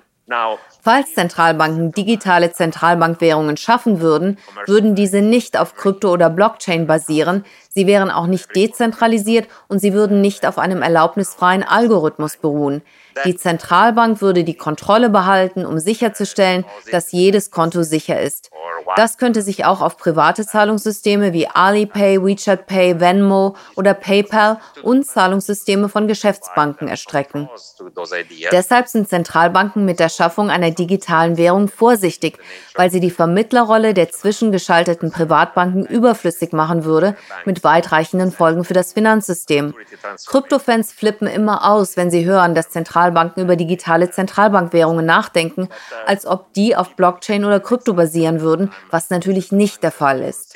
Falls 0.82 1.14
Zentralbanken 1.14 1.92
digitale 1.92 2.50
Zentralbankwährungen 2.50 3.56
schaffen 3.56 4.00
würden, 4.00 4.38
würden 4.66 4.96
diese 4.96 5.22
nicht 5.22 5.56
auf 5.56 5.76
Krypto 5.76 6.10
oder 6.12 6.30
Blockchain 6.30 6.88
basieren, 6.88 7.44
sie 7.72 7.86
wären 7.86 8.10
auch 8.10 8.26
nicht 8.26 8.54
dezentralisiert 8.56 9.46
und 9.68 9.78
sie 9.78 9.92
würden 9.92 10.20
nicht 10.20 10.44
auf 10.44 10.58
einem 10.58 10.82
erlaubnisfreien 10.82 11.62
Algorithmus 11.62 12.38
beruhen. 12.38 12.82
Die 13.24 13.36
Zentralbank 13.36 14.20
würde 14.20 14.44
die 14.44 14.56
Kontrolle 14.56 15.08
behalten, 15.08 15.64
um 15.64 15.78
sicherzustellen, 15.78 16.64
dass 16.90 17.12
jedes 17.12 17.50
Konto 17.50 17.82
sicher 17.82 18.20
ist. 18.20 18.50
Das 18.94 19.18
könnte 19.18 19.42
sich 19.42 19.64
auch 19.64 19.80
auf 19.80 19.96
private 19.96 20.46
Zahlungssysteme 20.46 21.32
wie 21.32 21.48
Alipay, 21.48 22.22
WeChat 22.22 22.66
Pay, 22.66 23.00
Venmo 23.00 23.56
oder 23.74 23.94
PayPal 23.94 24.58
und 24.82 25.04
Zahlungssysteme 25.04 25.88
von 25.88 26.06
Geschäftsbanken 26.06 26.88
erstrecken. 26.88 27.48
Deshalb 28.52 28.88
sind 28.88 29.08
Zentralbanken 29.08 29.84
mit 29.84 29.98
der 29.98 30.08
Schaffung 30.08 30.50
einer 30.50 30.70
digitalen 30.70 31.36
Währung 31.36 31.68
vorsichtig, 31.68 32.38
weil 32.74 32.90
sie 32.90 33.00
die 33.00 33.10
Vermittlerrolle 33.10 33.92
der 33.92 34.10
zwischengeschalteten 34.10 35.10
Privatbanken 35.10 35.84
überflüssig 35.84 36.52
machen 36.52 36.84
würde, 36.84 37.16
mit 37.44 37.64
weitreichenden 37.64 38.30
Folgen 38.30 38.64
für 38.64 38.74
das 38.74 38.92
Finanzsystem. 38.92 39.74
Kryptofans 40.26 40.92
flippen 40.92 41.26
immer 41.26 41.68
aus, 41.70 41.96
wenn 41.96 42.10
sie 42.10 42.24
hören, 42.24 42.54
dass 42.54 42.70
Zentralbanken 42.70 43.05
über 43.42 43.56
digitale 43.56 44.10
Zentralbankwährungen 44.10 45.04
nachdenken, 45.04 45.68
als 46.06 46.26
ob 46.26 46.52
die 46.54 46.76
auf 46.76 46.96
Blockchain 46.96 47.44
oder 47.44 47.60
Krypto 47.60 47.94
basieren 47.94 48.40
würden, 48.40 48.72
was 48.90 49.10
natürlich 49.10 49.52
nicht 49.52 49.82
der 49.82 49.92
Fall 49.92 50.22
ist. 50.22 50.54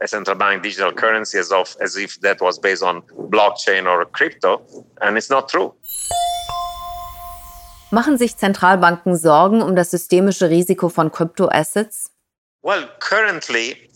a 0.00 0.06
central 0.06 0.36
bank 0.36 0.62
digital 0.62 0.92
currency 0.92 1.38
as, 1.38 1.50
of, 1.50 1.76
as 1.80 1.96
if 1.96 2.20
that 2.20 2.40
was 2.40 2.58
based 2.58 2.82
on 2.82 3.02
blockchain 3.30 3.86
or 3.86 4.04
crypto, 4.04 4.60
and 5.00 5.16
it's 5.16 5.30
not 5.30 5.48
true. 5.48 5.72
Machen 7.90 8.18
sich 8.18 8.36
Zentralbanken 8.36 9.16
Sorgen 9.16 9.62
um 9.62 9.76
das 9.76 9.90
systemische 9.90 10.50
Risiko 10.50 10.88
von 10.88 11.12
Crypto-Assets? 11.12 12.10
Well, 12.62 12.88
currently 12.98 13.88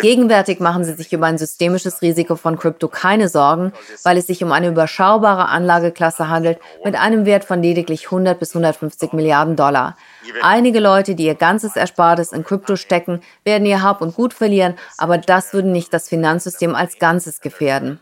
Gegenwärtig 0.00 0.60
machen 0.60 0.84
sie 0.84 0.94
sich 0.94 1.12
über 1.12 1.26
ein 1.26 1.38
systemisches 1.38 2.02
Risiko 2.02 2.36
von 2.36 2.56
Krypto 2.56 2.86
keine 2.86 3.28
Sorgen, 3.28 3.72
weil 4.04 4.16
es 4.16 4.28
sich 4.28 4.44
um 4.44 4.52
eine 4.52 4.68
überschaubare 4.68 5.48
Anlageklasse 5.48 6.28
handelt 6.28 6.58
mit 6.84 6.94
einem 6.94 7.26
Wert 7.26 7.44
von 7.44 7.60
lediglich 7.62 8.06
100 8.06 8.38
bis 8.38 8.54
150 8.54 9.12
Milliarden 9.12 9.56
Dollar. 9.56 9.96
Einige 10.42 10.78
Leute, 10.78 11.16
die 11.16 11.26
ihr 11.26 11.34
ganzes 11.34 11.74
Erspartes 11.74 12.32
in 12.32 12.44
Krypto 12.44 12.76
stecken, 12.76 13.20
werden 13.42 13.66
ihr 13.66 13.82
Hab 13.82 14.00
und 14.00 14.14
Gut 14.14 14.32
verlieren, 14.32 14.74
aber 14.98 15.18
das 15.18 15.52
würde 15.52 15.68
nicht 15.68 15.92
das 15.92 16.08
Finanzsystem 16.08 16.76
als 16.76 16.98
Ganzes 16.98 17.40
gefährden. 17.40 18.00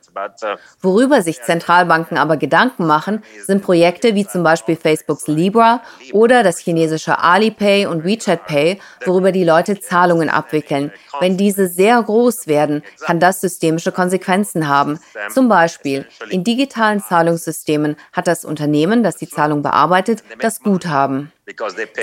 Worüber 0.81 1.23
sich 1.23 1.41
Zentralbanken 1.43 2.19
aber 2.19 2.37
Gedanken 2.37 2.87
machen, 2.87 3.23
sind 3.47 3.63
Projekte 3.63 4.15
wie 4.15 4.27
zum 4.27 4.43
Beispiel 4.43 4.77
Facebooks 4.77 5.27
Libra 5.27 5.81
oder 6.13 6.43
das 6.43 6.59
chinesische 6.59 7.19
Alipay 7.19 7.87
und 7.87 8.05
WeChat 8.05 8.47
Pay, 8.47 8.79
worüber 9.07 9.33
die 9.33 9.45
Leute 9.45 9.81
Zahlungen 9.81 10.29
ab 10.29 10.42
abwickeln. 10.43 10.93
Wenn 11.21 11.37
diese 11.37 11.69
sehr 11.69 12.03
groß 12.03 12.47
werden, 12.47 12.83
kann 13.01 13.21
das 13.21 13.41
systemische 13.41 13.93
Konsequenzen 13.93 14.69
haben. 14.69 14.99
Zum 15.31 15.49
Beispiel, 15.49 16.07
in 16.31 16.45
digitalen 16.45 17.01
Zahlungssystemen 17.01 17.97
hat 18.13 18.27
das 18.27 18.45
Unternehmen, 18.45 19.03
das 19.03 19.17
die 19.17 19.29
Zahlung 19.29 19.63
bearbeitet, 19.63 20.25
das 20.41 20.61
Guthaben. 20.61 21.31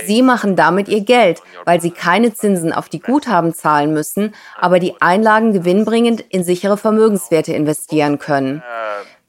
Sie 0.06 0.22
machen 0.22 0.56
damit 0.56 0.88
ihr 0.88 1.02
Geld, 1.02 1.42
weil 1.66 1.82
sie 1.82 1.92
keine 1.92 2.34
Zinsen 2.34 2.74
auf 2.74 2.90
die 2.90 3.00
Guthaben 3.00 3.54
zahlen 3.54 3.94
müssen, 3.94 4.36
aber 4.58 4.80
die 4.80 5.02
Einlagen 5.02 5.54
gewinnbringend 5.54 6.22
in 6.30 6.44
sichere 6.44 6.78
Vermögenswerte 6.78 7.54
investieren 7.54 8.20
können. 8.20 8.62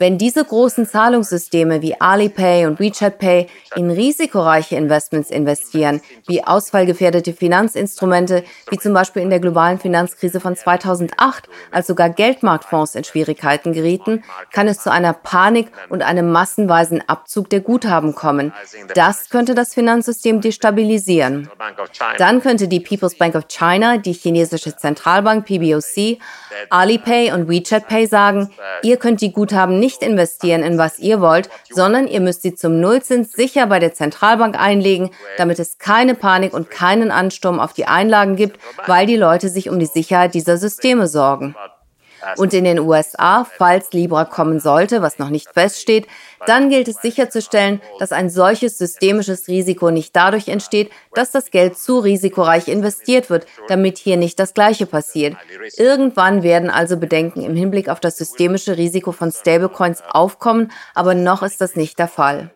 Wenn 0.00 0.16
diese 0.16 0.42
großen 0.42 0.86
Zahlungssysteme 0.86 1.82
wie 1.82 2.00
Alipay 2.00 2.64
und 2.64 2.80
WeChat 2.80 3.18
Pay 3.18 3.48
in 3.76 3.90
risikoreiche 3.90 4.74
Investments 4.74 5.30
investieren, 5.30 6.00
wie 6.26 6.42
ausfallgefährdete 6.42 7.34
Finanzinstrumente, 7.34 8.42
wie 8.70 8.78
zum 8.78 8.94
Beispiel 8.94 9.20
in 9.20 9.28
der 9.28 9.40
globalen 9.40 9.78
Finanzkrise 9.78 10.40
von 10.40 10.56
2008, 10.56 11.50
als 11.70 11.86
sogar 11.86 12.08
Geldmarktfonds 12.08 12.94
in 12.94 13.04
Schwierigkeiten 13.04 13.74
gerieten, 13.74 14.24
kann 14.50 14.68
es 14.68 14.82
zu 14.82 14.90
einer 14.90 15.12
Panik 15.12 15.70
und 15.90 16.00
einem 16.00 16.32
massenweisen 16.32 17.06
Abzug 17.06 17.50
der 17.50 17.60
Guthaben 17.60 18.14
kommen. 18.14 18.54
Das 18.94 19.28
könnte 19.28 19.54
das 19.54 19.74
Finanzsystem 19.74 20.40
destabilisieren. 20.40 21.50
Dann 22.16 22.40
könnte 22.40 22.68
die 22.68 22.80
People's 22.80 23.18
Bank 23.18 23.34
of 23.34 23.48
China, 23.48 23.98
die 23.98 24.14
chinesische 24.14 24.74
Zentralbank 24.74 25.44
PBOC, 25.44 26.16
Alipay 26.70 27.32
und 27.32 27.50
WeChat 27.50 27.86
Pay 27.86 28.06
sagen, 28.06 28.48
ihr 28.82 28.96
könnt 28.96 29.20
die 29.20 29.32
Guthaben 29.32 29.78
nicht 29.78 29.89
nicht 29.90 30.02
investieren 30.02 30.62
in 30.62 30.78
was 30.78 31.00
ihr 31.00 31.20
wollt, 31.20 31.50
sondern 31.68 32.06
ihr 32.06 32.20
müsst 32.20 32.42
sie 32.42 32.54
zum 32.54 32.80
Nullzins 32.80 33.32
sicher 33.32 33.66
bei 33.66 33.80
der 33.80 33.92
Zentralbank 33.92 34.56
einlegen, 34.58 35.10
damit 35.36 35.58
es 35.58 35.78
keine 35.78 36.14
Panik 36.14 36.52
und 36.52 36.70
keinen 36.70 37.10
Ansturm 37.10 37.58
auf 37.58 37.72
die 37.72 37.86
Einlagen 37.86 38.36
gibt, 38.36 38.60
weil 38.86 39.06
die 39.06 39.16
Leute 39.16 39.48
sich 39.48 39.68
um 39.68 39.80
die 39.80 39.86
Sicherheit 39.86 40.34
dieser 40.34 40.58
Systeme 40.58 41.08
sorgen. 41.08 41.56
Und 42.36 42.54
in 42.54 42.64
den 42.64 42.78
USA, 42.78 43.44
falls 43.44 43.92
Libra 43.92 44.24
kommen 44.24 44.60
sollte, 44.60 45.02
was 45.02 45.18
noch 45.18 45.30
nicht 45.30 45.48
feststeht, 45.52 46.06
dann 46.46 46.70
gilt 46.70 46.88
es 46.88 46.96
sicherzustellen, 46.96 47.80
dass 47.98 48.12
ein 48.12 48.30
solches 48.30 48.78
systemisches 48.78 49.48
Risiko 49.48 49.90
nicht 49.90 50.14
dadurch 50.16 50.48
entsteht, 50.48 50.90
dass 51.14 51.30
das 51.30 51.50
Geld 51.50 51.78
zu 51.78 51.98
risikoreich 51.98 52.68
investiert 52.68 53.30
wird, 53.30 53.46
damit 53.68 53.98
hier 53.98 54.16
nicht 54.16 54.38
das 54.38 54.54
Gleiche 54.54 54.86
passiert. 54.86 55.36
Irgendwann 55.76 56.42
werden 56.42 56.70
also 56.70 56.96
Bedenken 56.96 57.42
im 57.42 57.56
Hinblick 57.56 57.88
auf 57.88 58.00
das 58.00 58.16
systemische 58.16 58.76
Risiko 58.76 59.12
von 59.12 59.32
Stablecoins 59.32 60.02
aufkommen, 60.08 60.72
aber 60.94 61.14
noch 61.14 61.42
ist 61.42 61.60
das 61.60 61.76
nicht 61.76 61.98
der 61.98 62.08
Fall. 62.08 62.50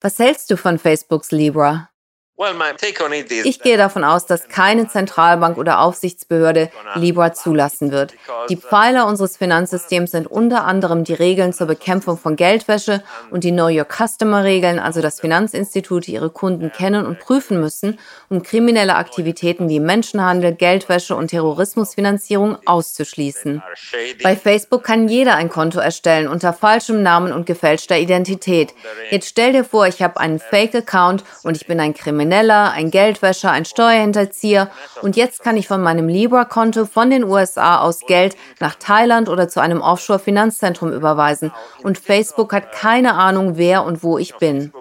Was 0.00 0.18
hältst 0.18 0.50
du 0.50 0.56
von 0.56 0.78
Facebooks 0.78 1.30
Libra? 1.30 1.88
Ich 3.44 3.60
gehe 3.60 3.76
davon 3.76 4.02
aus, 4.02 4.26
dass 4.26 4.48
keine 4.48 4.88
Zentralbank 4.88 5.56
oder 5.56 5.80
Aufsichtsbehörde 5.80 6.68
Libra 6.96 7.32
zulassen 7.32 7.92
wird. 7.92 8.14
Die 8.48 8.56
Pfeiler 8.56 9.06
unseres 9.06 9.36
Finanzsystems 9.36 10.10
sind 10.10 10.26
unter 10.26 10.64
anderem 10.64 11.04
die 11.04 11.14
Regeln 11.14 11.52
zur 11.52 11.68
Bekämpfung 11.68 12.18
von 12.18 12.34
Geldwäsche 12.34 13.04
und 13.30 13.44
die 13.44 13.52
Know 13.52 13.68
Your 13.68 13.86
Customer 13.86 14.42
Regeln, 14.42 14.80
also 14.80 15.00
dass 15.00 15.20
Finanzinstitute 15.20 16.10
ihre 16.10 16.28
Kunden 16.28 16.72
kennen 16.72 17.06
und 17.06 17.20
prüfen 17.20 17.60
müssen, 17.60 18.00
um 18.28 18.42
kriminelle 18.42 18.96
Aktivitäten 18.96 19.68
wie 19.68 19.78
Menschenhandel, 19.78 20.54
Geldwäsche 20.54 21.14
und 21.14 21.28
Terrorismusfinanzierung 21.28 22.58
auszuschließen. 22.66 23.62
Bei 24.24 24.34
Facebook 24.34 24.82
kann 24.82 25.06
jeder 25.06 25.36
ein 25.36 25.50
Konto 25.50 25.78
erstellen 25.78 26.26
unter 26.26 26.52
falschem 26.52 27.00
Namen 27.00 27.32
und 27.32 27.46
gefälschter 27.46 27.96
Identität. 27.96 28.74
Jetzt 29.10 29.28
stell 29.28 29.52
dir 29.52 29.62
vor, 29.62 29.86
ich 29.86 30.02
habe 30.02 30.18
einen 30.18 30.40
Fake-Account 30.40 31.22
und 31.44 31.56
ich 31.56 31.68
bin 31.68 31.78
ein 31.78 31.94
Krimineller 31.94 32.23
Krimineller, 32.24 32.72
ein 32.72 32.90
Geldwäscher, 32.90 33.50
ein 33.50 33.66
Steuerhinterzieher 33.66 34.70
und 35.02 35.14
jetzt 35.14 35.42
kann 35.42 35.58
ich 35.58 35.68
von 35.68 35.82
meinem 35.82 36.08
Libra-Konto 36.08 36.86
von 36.86 37.10
den 37.10 37.22
USA 37.22 37.80
aus 37.80 38.00
Geld 38.00 38.34
nach 38.60 38.76
Thailand 38.76 39.28
oder 39.28 39.46
zu 39.46 39.60
einem 39.60 39.82
Offshore-Finanzzentrum 39.82 40.90
überweisen 40.90 41.52
und 41.82 41.98
Facebook 41.98 42.54
hat 42.54 42.72
keine 42.72 43.12
Ahnung, 43.12 43.58
wer 43.58 43.84
und 43.84 44.02
wo 44.02 44.16
ich 44.16 44.36
bin. 44.36 44.72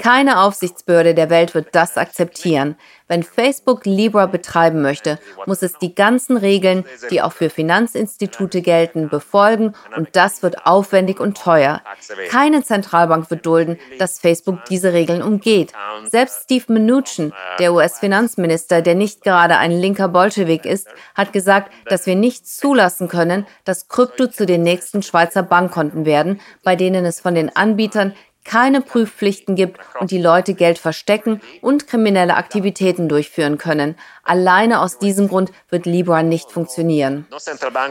Keine 0.00 0.40
Aufsichtsbehörde 0.40 1.14
der 1.14 1.30
Welt 1.30 1.52
wird 1.56 1.74
das 1.74 1.96
akzeptieren. 1.96 2.76
Wenn 3.08 3.22
Facebook 3.22 3.86
Libra 3.86 4.26
betreiben 4.26 4.82
möchte, 4.82 5.18
muss 5.46 5.62
es 5.62 5.72
die 5.74 5.94
ganzen 5.94 6.36
Regeln, 6.36 6.84
die 7.10 7.22
auch 7.22 7.32
für 7.32 7.50
Finanzinstitute 7.50 8.62
gelten, 8.62 9.08
befolgen 9.08 9.74
und 9.96 10.10
das 10.12 10.42
wird 10.42 10.66
aufwendig 10.66 11.18
und 11.18 11.38
teuer. 11.38 11.80
Keine 12.28 12.62
Zentralbank 12.62 13.30
wird 13.30 13.46
dulden, 13.46 13.78
dass 13.98 14.18
Facebook 14.18 14.64
diese 14.66 14.92
Regeln 14.92 15.22
umgeht. 15.22 15.72
Selbst 16.10 16.44
Steve 16.44 16.72
Mnuchin, 16.72 17.32
der 17.58 17.72
US-Finanzminister, 17.72 18.82
der 18.82 18.94
nicht 18.94 19.22
gerade 19.22 19.56
ein 19.56 19.72
linker 19.72 20.08
Bolschewik 20.08 20.66
ist, 20.66 20.88
hat 21.14 21.32
gesagt, 21.32 21.72
dass 21.86 22.06
wir 22.06 22.14
nicht 22.14 22.46
zulassen 22.46 23.08
können, 23.08 23.46
dass 23.64 23.88
Krypto 23.88 24.26
zu 24.26 24.44
den 24.44 24.62
nächsten 24.62 25.02
Schweizer 25.02 25.42
Bankkonten 25.42 26.04
werden, 26.04 26.40
bei 26.62 26.76
denen 26.76 27.04
es 27.04 27.20
von 27.20 27.34
den 27.34 27.54
Anbietern 27.54 28.14
keine 28.48 28.80
Prüfpflichten 28.80 29.56
gibt 29.56 29.78
und 30.00 30.10
die 30.10 30.20
Leute 30.20 30.54
Geld 30.54 30.78
verstecken 30.78 31.42
und 31.60 31.86
kriminelle 31.86 32.34
Aktivitäten 32.34 33.06
durchführen 33.06 33.58
können. 33.58 33.94
Alleine 34.24 34.80
aus 34.80 34.98
diesem 34.98 35.28
Grund 35.28 35.52
wird 35.68 35.84
Libra 35.84 36.22
nicht 36.22 36.50
funktionieren. 36.50 37.26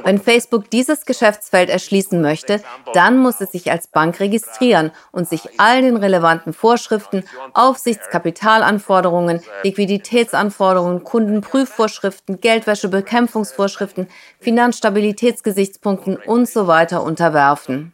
Wenn 0.04 0.20
Facebook 0.20 0.72
dieses 0.72 1.06
Geschäftsfeld 1.06 1.70
erschließen 1.70 2.22
möchte, 2.22 2.62
dann 2.94 3.20
muss 3.20 3.40
es 3.40 3.52
sich 3.52 3.72
als 3.72 3.86
Bank 3.88 4.20
registrieren 4.20 4.92
und 5.12 5.30
sich 5.30 5.60
all 5.60 5.84
den 5.84 5.96
relevanten 5.96 6.54
Vorschriften, 6.54 7.24
Aufsichtskapitalanforderungen, 7.54 9.42
Liquiditätsanforderungen, 9.64 11.04
Kundenprüfvorschriften, 11.04 12.42
Geldwäschebekämpfungsvorschriften, 12.42 14.08
Finanzstabilitätsgesichtspunkten 14.40 16.18
und 16.18 16.50
so 16.50 16.62
unterwerfen. 16.64 17.94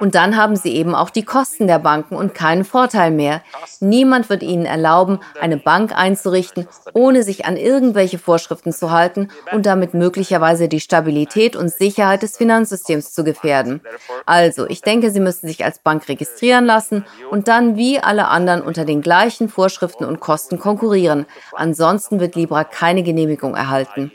Und 0.00 0.14
dann 0.14 0.36
haben 0.36 0.56
sie 0.56 0.74
eben 0.74 0.94
auch 0.94 1.10
die 1.10 1.24
Kosten 1.24 1.66
der 1.66 1.78
Banken 1.78 2.16
und 2.16 2.34
keinen 2.34 2.64
Vorteil 2.64 3.10
mehr. 3.10 3.42
Niemand 3.80 4.28
wird 4.28 4.42
ihnen 4.42 4.66
erlauben, 4.66 5.20
eine 5.40 5.56
Bank 5.56 5.92
einzurichten, 5.94 6.68
ohne 6.94 7.22
sich 7.22 7.44
an 7.44 7.56
irgendwelche 7.56 8.18
Vorschriften 8.18 8.72
zu 8.72 8.90
halten 8.90 9.30
und 9.52 9.66
damit 9.66 9.94
möglicherweise 9.94 10.68
die 10.68 10.80
Stabilität 10.80 11.56
und 11.56 11.70
Sicherheit 11.70 12.22
des 12.22 12.36
Finanzsystems 12.36 13.12
zu 13.12 13.24
gefährden. 13.24 13.80
Also, 14.26 14.66
ich 14.66 14.82
denke, 14.82 15.10
sie 15.10 15.20
müssen 15.20 15.46
sich 15.46 15.64
als 15.64 15.78
Bank 15.78 16.08
registrieren 16.08 16.64
lassen 16.64 17.04
und 17.30 17.48
dann 17.48 17.76
wie 17.76 18.00
alle 18.00 18.28
anderen 18.28 18.62
unter 18.62 18.84
den 18.84 19.02
gleichen 19.02 19.48
Vorschriften 19.48 20.04
und 20.04 20.20
Kosten 20.20 20.58
konkurrieren. 20.58 21.26
Ansonsten 21.52 22.20
wird 22.20 22.34
Libra 22.34 22.64
keine 22.64 23.02
Genehmigung 23.02 23.54
erhalten. 23.54 24.12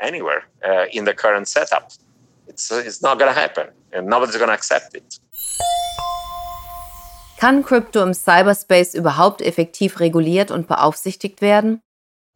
Anywhere 0.00 0.42
uh, 0.62 0.86
in 0.92 1.04
the 1.04 1.12
current 1.12 1.48
setup. 1.48 1.88
It's, 2.46 2.70
uh, 2.70 2.76
it's 2.76 3.02
not 3.02 3.18
gonna 3.18 3.34
happen 3.34 3.68
and 3.92 4.06
nobody's 4.06 4.38
gonna 4.38 4.52
accept 4.52 4.94
it. 4.94 5.20
Kann 7.38 7.62
Krypto 7.62 8.02
im 8.02 8.14
Cyberspace 8.14 8.94
überhaupt 8.94 9.42
effektiv 9.42 10.00
reguliert 10.00 10.50
und 10.50 10.66
beaufsichtigt 10.66 11.40
werden? 11.40 11.82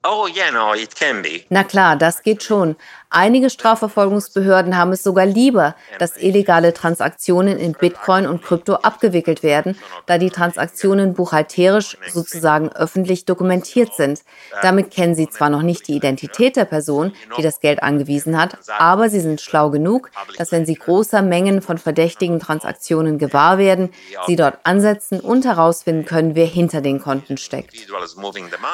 Oh, 0.04 0.26
yeah, 0.26 0.50
no, 0.50 0.74
it 0.74 0.96
can 0.96 1.22
be. 1.22 1.44
Na 1.48 1.62
klar, 1.62 1.96
das 1.96 2.22
geht 2.22 2.42
schon. 2.42 2.76
Einige 3.14 3.51
Strafverfolgungsbehörden 3.51 4.79
haben 4.79 4.92
es 4.92 5.03
sogar 5.03 5.27
lieber, 5.27 5.75
dass 5.98 6.16
illegale 6.16 6.72
Transaktionen 6.72 7.59
in 7.59 7.72
Bitcoin 7.72 8.27
und 8.27 8.42
Krypto 8.42 8.77
abgewickelt 8.77 9.42
werden, 9.42 9.77
da 10.07 10.16
die 10.16 10.31
Transaktionen 10.31 11.12
buchhalterisch 11.12 11.98
sozusagen 12.11 12.70
öffentlich 12.70 13.27
dokumentiert 13.27 13.92
sind. 13.94 14.22
Damit 14.62 14.90
kennen 14.90 15.14
sie 15.14 15.29
zwar 15.29 15.51
noch 15.51 15.61
nicht 15.61 15.88
die 15.88 15.94
Identität 15.94 16.57
der 16.57 16.64
Person, 16.64 17.12
die 17.37 17.42
das 17.42 17.61
Geld 17.61 17.83
angewiesen 17.83 18.40
hat, 18.40 18.57
aber 18.79 19.11
sie 19.11 19.20
sind 19.20 19.42
schlau 19.42 19.68
genug, 19.68 20.11
dass 20.38 20.51
wenn 20.51 20.64
sie 20.64 20.75
großer 20.75 21.20
Mengen 21.20 21.61
von 21.61 21.77
verdächtigen 21.77 22.40
Transaktionen 22.40 23.18
gewahr 23.18 23.59
werden, 23.59 23.90
sie 24.27 24.37
dort 24.37 24.59
ansetzen 24.64 25.20
und 25.20 25.44
herausfinden 25.44 26.07
können, 26.07 26.35
wer 26.35 26.46
hinter 26.46 26.81
den 26.81 26.98
Konten 26.98 27.37
steckt. 27.37 27.75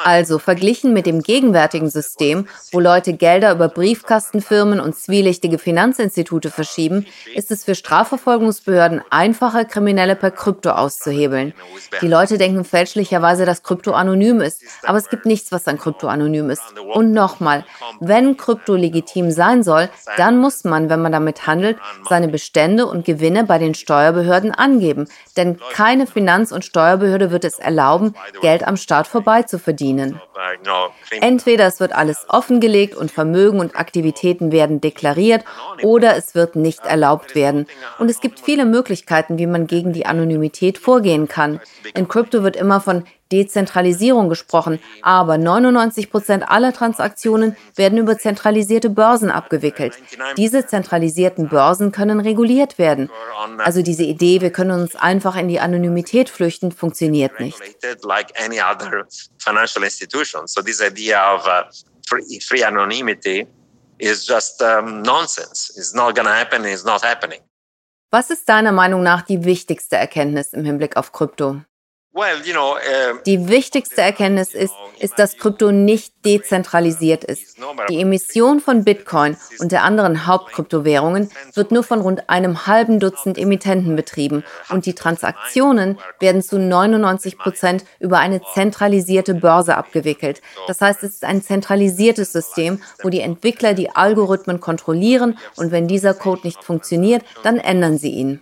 Also 0.05 0.39
verglichen 0.39 0.93
mit 0.93 1.05
dem 1.05 1.21
gegenwärtigen 1.23 1.89
System, 1.89 2.47
wo 2.71 2.79
Leute 2.79 3.11
Gelder 3.13 3.51
über 3.51 3.67
Briefkasten 3.67 4.28
Firmen 4.41 4.79
und 4.79 4.95
zwielichtige 4.95 5.57
Finanzinstitute 5.57 6.51
verschieben, 6.51 7.05
ist 7.33 7.49
es 7.51 7.63
für 7.63 7.73
Strafverfolgungsbehörden 7.73 9.01
einfacher, 9.09 9.65
Kriminelle 9.65 10.15
per 10.15 10.31
Krypto 10.31 10.69
auszuhebeln. 10.69 11.53
Die 12.01 12.07
Leute 12.07 12.37
denken 12.37 12.63
fälschlicherweise, 12.63 13.45
dass 13.45 13.63
Krypto 13.63 13.93
anonym 13.93 14.41
ist, 14.41 14.61
aber 14.83 14.99
es 14.99 15.09
gibt 15.09 15.25
nichts, 15.25 15.51
was 15.51 15.67
an 15.67 15.79
Krypto 15.79 16.07
anonym 16.07 16.49
ist. 16.49 16.61
Und 16.93 17.11
nochmal, 17.11 17.65
wenn 17.99 18.37
Krypto 18.37 18.75
legitim 18.75 19.31
sein 19.31 19.63
soll, 19.63 19.89
dann 20.17 20.37
muss 20.37 20.63
man, 20.63 20.89
wenn 20.89 21.01
man 21.01 21.11
damit 21.11 21.47
handelt, 21.47 21.77
seine 22.07 22.27
Bestände 22.27 22.85
und 22.85 23.05
Gewinne 23.05 23.43
bei 23.43 23.57
den 23.57 23.73
Steuerbehörden 23.73 24.51
angeben. 24.51 25.07
Denn 25.35 25.59
keine 25.73 26.05
Finanz- 26.05 26.51
und 26.51 26.65
Steuerbehörde 26.65 27.31
wird 27.31 27.45
es 27.45 27.57
erlauben, 27.57 28.13
Geld 28.41 28.67
am 28.67 28.77
Staat 28.77 29.07
vorbei 29.07 29.43
zu 29.43 29.57
verdienen. 29.57 30.21
Entweder 31.21 31.65
es 31.65 31.79
wird 31.79 31.93
alles 31.93 32.25
offengelegt 32.29 32.95
und 32.95 33.11
Vermögen 33.11 33.59
und 33.59 33.75
Aktivitäten 33.75 34.18
Anonymitäten 34.19 34.51
werden 34.51 34.81
deklariert 34.81 35.43
oder 35.81 36.15
es 36.15 36.35
wird 36.35 36.55
nicht 36.55 36.85
erlaubt 36.85 37.35
werden. 37.35 37.67
Und 37.97 38.09
es 38.09 38.19
gibt 38.19 38.39
viele 38.39 38.65
Möglichkeiten, 38.65 39.37
wie 39.37 39.47
man 39.47 39.67
gegen 39.67 39.93
die 39.93 40.05
Anonymität 40.05 40.77
vorgehen 40.77 41.27
kann. 41.27 41.59
In 41.93 42.07
Krypto 42.07 42.43
wird 42.43 42.55
immer 42.55 42.81
von 42.81 43.05
Dezentralisierung 43.31 44.27
gesprochen, 44.27 44.79
aber 45.03 45.37
99 45.37 46.09
Prozent 46.09 46.49
aller 46.49 46.73
Transaktionen 46.73 47.55
werden 47.75 47.99
über 47.99 48.17
zentralisierte 48.17 48.89
Börsen 48.89 49.29
abgewickelt. 49.29 49.93
Diese 50.35 50.65
zentralisierten 50.65 51.47
Börsen 51.47 51.91
können 51.91 52.19
reguliert 52.19 52.79
werden. 52.79 53.11
Also 53.59 53.83
diese 53.83 54.03
Idee, 54.03 54.41
wir 54.41 54.51
können 54.51 54.81
uns 54.81 54.95
einfach 54.95 55.35
in 55.35 55.47
die 55.47 55.59
Anonymität 55.59 56.27
flüchten, 56.29 56.71
funktioniert 56.71 57.39
nicht. 57.39 57.59
Free 62.41 62.63
anonymity 62.63 63.47
is 63.99 64.25
just 64.25 64.61
um, 64.61 65.01
nonsense. 65.03 65.71
It's 65.77 65.93
not 65.93 66.15
gonna 66.15 66.33
happen. 66.33 66.65
It's 66.65 66.83
not 66.83 67.03
happening. 67.03 67.41
Was 68.11 68.31
ist 68.31 68.49
deiner 68.49 68.71
Meinung 68.71 69.03
nach 69.03 69.21
die 69.21 69.43
wichtigste 69.43 69.95
Erkenntnis 69.97 70.53
im 70.53 70.65
Hinblick 70.65 70.97
auf 70.97 71.11
Krypto? 71.11 71.61
Die 73.25 73.47
wichtigste 73.47 74.01
Erkenntnis 74.01 74.53
ist, 74.53 74.73
ist, 74.99 75.17
dass 75.17 75.37
Krypto 75.37 75.71
nicht 75.71 76.13
dezentralisiert 76.25 77.23
ist. 77.23 77.57
Die 77.89 78.01
Emission 78.01 78.59
von 78.59 78.83
Bitcoin 78.83 79.37
und 79.59 79.71
der 79.71 79.83
anderen 79.83 80.27
Hauptkryptowährungen 80.27 81.29
wird 81.53 81.71
nur 81.71 81.83
von 81.83 82.01
rund 82.01 82.29
einem 82.29 82.67
halben 82.67 82.99
Dutzend 82.99 83.37
Emittenten 83.37 83.95
betrieben 83.95 84.43
und 84.69 84.85
die 84.85 84.95
Transaktionen 84.95 85.97
werden 86.19 86.41
zu 86.41 86.59
99 86.59 87.37
Prozent 87.37 87.85
über 87.99 88.19
eine 88.19 88.41
zentralisierte 88.53 89.33
Börse 89.33 89.77
abgewickelt. 89.77 90.41
Das 90.67 90.81
heißt, 90.81 91.03
es 91.03 91.15
ist 91.15 91.25
ein 91.25 91.41
zentralisiertes 91.41 92.33
System, 92.33 92.81
wo 93.01 93.09
die 93.09 93.21
Entwickler 93.21 93.73
die 93.73 93.91
Algorithmen 93.91 94.59
kontrollieren 94.59 95.37
und 95.55 95.71
wenn 95.71 95.87
dieser 95.87 96.13
Code 96.13 96.41
nicht 96.43 96.63
funktioniert, 96.63 97.23
dann 97.43 97.57
ändern 97.57 97.97
sie 97.97 98.11
ihn. 98.11 98.41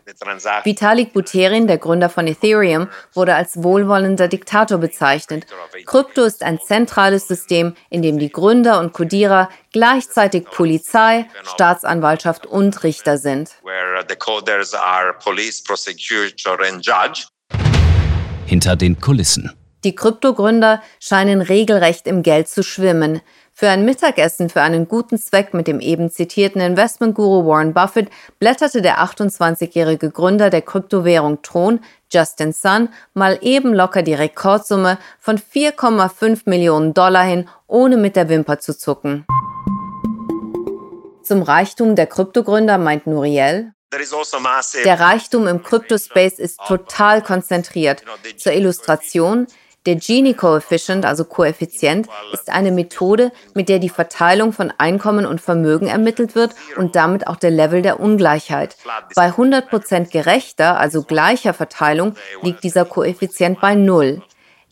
Vitalik 0.64 1.14
Buterin, 1.14 1.68
der 1.68 1.78
Gründer 1.78 2.10
von 2.10 2.28
Ethereum, 2.28 2.88
wurde 3.14 3.36
als 3.36 3.62
wohlwollender 3.68 4.30
Diktator 4.30 4.78
bezeichnet. 4.78 5.46
Krypto 5.86 6.24
ist 6.24 6.42
ein 6.42 6.60
zentrales 6.60 7.28
System, 7.28 7.76
in 7.90 8.02
dem 8.02 8.18
die 8.18 8.32
Gründer 8.32 8.80
und 8.80 8.94
Codierer 8.94 9.50
gleichzeitig 9.74 10.46
Polizei, 10.46 11.26
Staatsanwaltschaft 11.44 12.46
und 12.46 12.84
Richter 12.84 13.18
sind. 13.18 13.52
Hinter 18.46 18.78
den 18.78 19.02
Kulissen. 19.02 19.52
Die 19.84 19.96
Kryptogründer 19.96 20.82
scheinen 21.00 21.42
regelrecht 21.42 22.08
im 22.08 22.24
Geld 22.24 22.50
zu 22.50 22.64
schwimmen. 22.64 23.22
Für 23.54 23.70
ein 23.70 23.86
Mittagessen 23.86 24.50
für 24.50 24.62
einen 24.62 24.88
guten 24.88 25.18
Zweck 25.18 25.54
mit 25.54 25.68
dem 25.68 25.80
eben 25.80 26.12
zitierten 26.12 26.62
Investmentguru 26.62 27.48
Warren 27.48 27.74
Buffett 27.74 28.10
blätterte 28.40 28.82
der 28.82 29.00
28-jährige 29.00 30.12
Gründer 30.12 30.50
der 30.50 30.62
Kryptowährung 30.62 31.42
Tron, 31.42 31.80
Justin 32.12 32.54
Sun, 32.54 32.90
mal 33.14 33.40
eben 33.42 33.74
locker 33.74 34.04
die 34.04 34.14
Rekordsumme 34.14 34.98
von 35.20 35.40
4,5 35.40 36.42
Millionen 36.46 36.94
Dollar 36.94 37.24
hin, 37.24 37.50
ohne 37.68 37.98
mit 37.98 38.16
der 38.16 38.30
Wimper 38.30 38.60
zu 38.60 38.78
zucken. 38.78 39.26
Zum 41.24 41.42
Reichtum 41.42 41.96
der 41.96 42.08
Kryptogründer 42.08 42.78
meint 42.78 43.08
Nuriel, 43.08 43.74
also 43.92 44.38
der 44.84 45.00
Reichtum 45.00 45.48
im 45.48 45.64
Kryptospace 45.64 46.40
ist 46.40 46.60
total 46.68 47.22
konzentriert. 47.22 48.04
Zur 48.38 48.52
Illustration, 48.52 49.48
der 49.86 49.96
Gini-Coefficient, 49.96 51.06
also 51.06 51.24
Koeffizient, 51.24 52.08
ist 52.34 52.50
eine 52.50 52.72
Methode, 52.72 53.32
mit 53.54 53.70
der 53.70 53.80
die 53.80 53.90
Verteilung 53.90 54.52
von 54.52 54.74
Einkommen 54.78 55.26
und 55.26 55.40
Vermögen 55.40 55.88
ermittelt 55.88 56.36
wird 56.36 56.56
und 56.76 56.96
damit 56.96 57.28
auch 57.28 57.38
der 57.38 57.52
Level 57.52 57.82
der 57.82 58.00
Ungleichheit. 58.00 58.76
Bei 59.16 59.30
100% 59.30 60.12
gerechter, 60.12 60.78
also 60.78 61.04
gleicher 61.04 61.54
Verteilung, 61.54 62.16
liegt 62.42 62.64
dieser 62.64 62.84
Koeffizient 62.84 63.62
bei 63.62 63.76
0. 63.76 64.22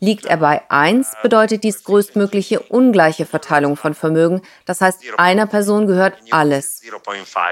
Liegt 0.02 0.26
er 0.26 0.38
bei 0.38 0.62
1, 0.70 1.14
bedeutet 1.24 1.64
dies 1.64 1.86
größtmögliche 1.86 2.60
ungleiche 2.60 3.26
Verteilung 3.26 3.78
von 3.78 3.94
Vermögen. 3.94 4.42
Das 4.66 4.82
heißt, 4.82 5.00
einer 5.18 5.48
Person 5.48 5.88
gehört 5.88 6.16
alles. 6.32 6.82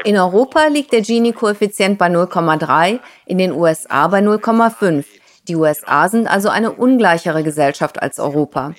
In 0.04 0.18
Europa 0.18 0.68
liegt 0.68 0.92
der 0.92 1.02
Gini-Koeffizient 1.02 1.98
bei 1.98 2.08
0,3, 2.08 3.00
in 3.26 3.38
den 3.38 3.54
USA 3.54 4.08
bei 4.08 4.20
0,5. 4.20 5.06
Die 5.48 5.56
USA 5.56 6.08
sind 6.08 6.28
also 6.28 6.50
eine 6.50 6.72
ungleichere 6.72 7.44
Gesellschaft 7.44 8.02
als 8.02 8.20
Europa. 8.20 8.74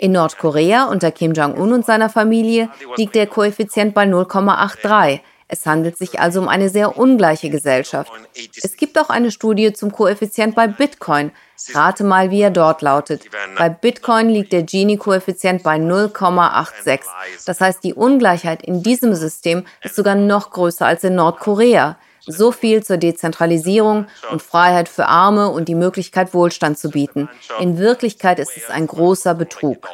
In 0.00 0.12
Nordkorea 0.12 0.84
unter 0.84 1.10
Kim 1.10 1.32
Jong-un 1.32 1.72
und 1.72 1.84
seiner 1.84 2.08
Familie 2.08 2.70
liegt 2.96 3.14
der 3.14 3.26
Koeffizient 3.26 3.92
bei 3.92 4.04
0,83. 4.04 5.20
Es 5.48 5.64
handelt 5.64 5.96
sich 5.96 6.18
also 6.18 6.40
um 6.40 6.48
eine 6.48 6.70
sehr 6.70 6.98
ungleiche 6.98 7.50
Gesellschaft. 7.50 8.10
Es 8.62 8.76
gibt 8.76 8.98
auch 8.98 9.10
eine 9.10 9.30
Studie 9.30 9.72
zum 9.72 9.92
Koeffizient 9.92 10.56
bei 10.56 10.66
Bitcoin. 10.66 11.30
Rate 11.72 12.02
mal, 12.02 12.30
wie 12.30 12.40
er 12.40 12.50
dort 12.50 12.82
lautet. 12.82 13.22
Bei 13.56 13.68
Bitcoin 13.68 14.28
liegt 14.28 14.52
der 14.52 14.62
Gini-Koeffizient 14.62 15.62
bei 15.62 15.76
0,86. 15.76 17.00
Das 17.46 17.60
heißt, 17.60 17.84
die 17.84 17.94
Ungleichheit 17.94 18.62
in 18.62 18.82
diesem 18.82 19.14
System 19.14 19.64
ist 19.82 19.94
sogar 19.94 20.16
noch 20.16 20.50
größer 20.50 20.84
als 20.84 21.04
in 21.04 21.14
Nordkorea. 21.14 21.96
So 22.26 22.50
viel 22.50 22.82
zur 22.82 22.96
Dezentralisierung 22.96 24.06
und 24.32 24.42
Freiheit 24.42 24.88
für 24.88 25.06
Arme 25.06 25.48
und 25.48 25.68
die 25.68 25.76
Möglichkeit, 25.76 26.34
Wohlstand 26.34 26.76
zu 26.76 26.90
bieten. 26.90 27.28
In 27.60 27.78
Wirklichkeit 27.78 28.40
ist 28.40 28.56
es 28.56 28.68
ein 28.68 28.88
großer 28.88 29.34
Betrug. 29.34 29.88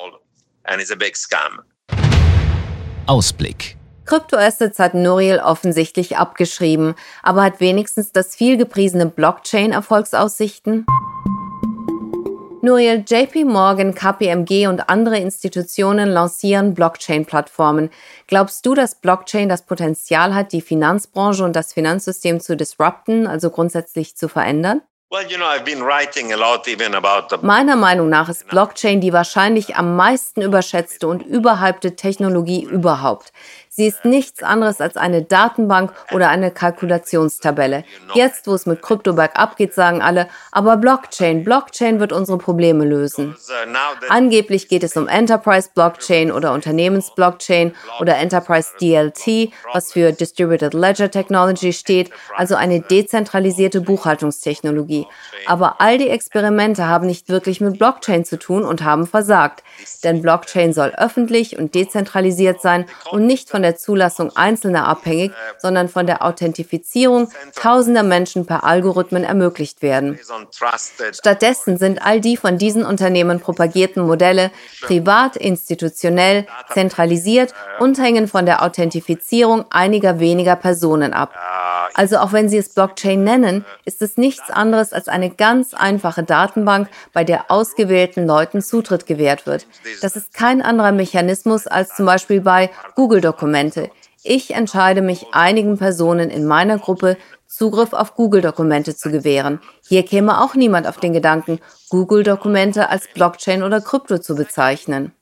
Ausblick. 3.07 3.77
Kryptoassets 4.07 4.79
hat 4.79 4.95
Nuriel 4.95 5.39
offensichtlich 5.39 6.17
abgeschrieben, 6.17 6.95
aber 7.23 7.43
hat 7.43 7.61
wenigstens 7.61 8.13
das 8.13 8.35
vielgepriesene 8.35 9.07
Blockchain 9.07 9.73
Erfolgsaussichten? 9.73 10.87
Nuriel, 12.65 13.03
JP 13.05 13.47
Morgan, 13.47 13.93
KPMG 13.93 14.69
und 14.69 14.89
andere 14.89 15.19
Institutionen 15.19 16.09
lancieren 16.09 16.75
Blockchain-Plattformen. 16.75 17.91
Glaubst 18.29 18.65
du, 18.65 18.75
dass 18.75 18.95
Blockchain 18.95 19.49
das 19.49 19.63
Potenzial 19.63 20.33
hat, 20.33 20.53
die 20.53 20.61
Finanzbranche 20.61 21.43
und 21.43 21.57
das 21.57 21.73
Finanzsystem 21.73 22.39
zu 22.39 22.57
disrupten, 22.57 23.27
also 23.27 23.51
grundsätzlich 23.51 24.17
zu 24.17 24.29
verändern? 24.29 24.81
Meiner 27.43 27.77
Meinung 27.77 28.09
nach 28.09 28.29
ist 28.31 28.49
Blockchain 28.49 29.01
die 29.01 29.13
wahrscheinlich 29.13 29.77
am 29.77 29.97
meisten 29.97 30.41
überschätzte 30.41 31.07
und 31.09 31.21
überhypte 31.21 31.97
Technologie 31.97 32.63
überhaupt. 32.63 33.33
Sie 33.75 33.87
ist 33.87 34.05
nichts 34.05 34.43
anderes 34.43 34.83
als 34.83 34.99
eine 34.99 35.23
Datenbank 35.23 35.95
oder 36.13 36.29
eine 36.29 36.51
Kalkulationstabelle. 36.51 37.85
Jetzt, 38.13 38.47
wo 38.47 38.53
es 38.53 38.67
mit 38.67 38.83
Krypto 38.83 39.15
bergab 39.15 39.57
geht, 39.57 39.73
sagen 39.73 40.03
alle, 40.03 40.29
aber 40.51 40.77
Blockchain, 40.77 41.43
Blockchain 41.43 41.99
wird 41.99 42.13
unsere 42.13 42.37
Probleme 42.37 42.85
lösen. 42.85 43.35
Angeblich 44.11 44.69
geht 44.69 44.85
es 44.85 44.95
um 44.95 45.09
Enterprise 45.09 45.71
Blockchain 45.75 46.31
oder 46.31 46.53
Unternehmens 46.53 47.15
Blockchain 47.15 47.75
oder 47.99 48.19
Enterprise 48.19 48.73
DLT, 48.79 49.51
was 49.73 49.95
für 49.95 50.13
Distributed 50.13 50.75
Ledger 50.75 51.11
Technology 51.11 51.73
steht, 51.73 52.11
also 52.37 52.57
eine 52.57 52.81
dezentralisierte 52.83 53.81
Buchhaltungstechnologie. 53.81 55.07
Aber 55.47 55.81
all 55.81 55.97
die 55.97 56.11
Experimente 56.11 56.89
haben 56.89 57.07
nicht 57.07 57.31
wirklich 57.31 57.63
mit 57.63 57.79
Blockchain 57.79 58.27
zu 58.27 58.39
tun 58.39 58.65
und 58.65 58.85
haben 58.85 59.07
versagt. 59.07 59.65
Denn 60.05 60.21
Blockchain 60.21 60.75
soll 60.75 60.91
öffentlich 60.91 61.59
und 61.59 61.75
dezentralisiert 61.75 62.61
sein 62.61 62.85
und 63.11 63.27
nicht 63.27 63.49
von 63.49 63.62
der 63.63 63.77
Zulassung 63.77 64.35
Einzelner 64.37 64.87
abhängig, 64.87 65.33
sondern 65.59 65.89
von 65.89 66.07
der 66.07 66.25
Authentifizierung 66.25 67.29
tausender 67.55 68.03
Menschen 68.03 68.47
per 68.47 68.65
Algorithmen 68.65 69.25
ermöglicht 69.25 69.83
werden. 69.83 70.19
Stattdessen 71.13 71.77
sind 71.79 72.05
all 72.05 72.21
die 72.21 72.37
von 72.37 72.59
diesen 72.59 72.85
Unternehmen 72.85 73.41
propagierten 73.41 74.07
Modelle 74.07 74.51
privat, 74.83 75.37
institutionell, 75.37 76.47
zentralisiert 76.73 77.55
und 77.79 77.99
hängen 77.99 78.29
von 78.29 78.47
der 78.47 78.63
Authentifizierung 78.63 79.65
einiger 79.71 80.19
weniger 80.19 80.57
Personen 80.57 81.13
ab. 81.13 81.35
Also 81.95 82.19
auch 82.19 82.33
wenn 82.33 82.49
Sie 82.49 82.59
es 82.59 82.75
Blockchain 82.75 83.25
nennen, 83.25 83.65
ist 83.85 84.03
es 84.03 84.17
nichts 84.17 84.51
anderes 84.51 84.93
als 84.93 85.09
eine 85.09 85.31
ganz 85.31 85.75
einfache 85.75 86.23
Datenbank, 86.23 86.89
bei 87.13 87.25
der 87.25 87.51
ausgewählten 87.51 88.27
Leuten 88.27 88.63
Zutritt 88.63 89.07
gewährt 89.07 89.47
wird. 89.47 89.67
Das 90.01 90.17
ist 90.17 90.35
kein 90.35 90.63
anderer 90.63 90.93
Mechanismus 90.93 91.67
als 91.67 91.95
zum 91.97 92.07
Beispiel 92.07 92.41
bei 92.41 92.71
Google-Dokumenten. 92.95 93.33
Dokumente. 93.43 93.91
Ich 94.23 94.55
entscheide 94.55 95.03
mich, 95.03 95.27
einigen 95.33 95.79
Personen 95.79 96.31
in 96.31 96.47
meiner 96.47 96.79
Gruppe 96.79 97.17
Zugriff 97.49 97.93
auf 97.93 98.15
Google-Dokumente 98.15 98.95
zu 98.95 99.11
gewähren. 99.11 99.61
Hier 99.87 100.05
käme 100.05 100.41
auch 100.41 100.55
niemand 100.55 100.87
auf 100.87 100.99
den 100.99 101.13
Gedanken, 101.13 101.59
Google-Dokumente 101.89 102.89
als 102.89 103.09
Blockchain 103.13 103.63
oder 103.63 103.81
Krypto 103.81 104.19
zu 104.19 104.35
bezeichnen. 104.35 105.13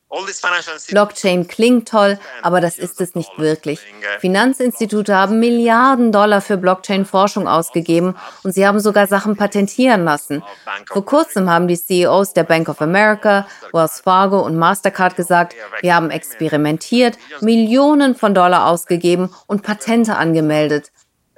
Blockchain 0.88 1.46
klingt 1.46 1.88
toll, 1.88 2.18
aber 2.42 2.60
das 2.60 2.78
ist 2.78 3.00
es 3.00 3.14
nicht 3.14 3.38
wirklich. 3.38 3.78
Finanzinstitute 4.18 5.14
haben 5.14 5.38
Milliarden 5.38 6.10
Dollar 6.10 6.40
für 6.40 6.56
Blockchain-Forschung 6.56 7.46
ausgegeben 7.46 8.16
und 8.42 8.52
sie 8.52 8.66
haben 8.66 8.80
sogar 8.80 9.06
Sachen 9.06 9.36
patentieren 9.36 10.04
lassen. 10.04 10.42
Vor 10.90 11.04
kurzem 11.04 11.48
haben 11.48 11.68
die 11.68 11.76
CEOs 11.76 12.32
der 12.32 12.42
Bank 12.42 12.68
of 12.68 12.82
America, 12.82 13.46
Wells 13.72 14.00
Fargo 14.00 14.40
und 14.40 14.56
Mastercard 14.56 15.14
gesagt, 15.14 15.54
wir 15.80 15.94
haben 15.94 16.10
experimentiert, 16.10 17.16
Millionen 17.40 18.16
von 18.16 18.34
Dollar 18.34 18.66
ausgegeben 18.66 19.30
und 19.46 19.62
Patente 19.62 20.16
angemeldet. 20.16 20.90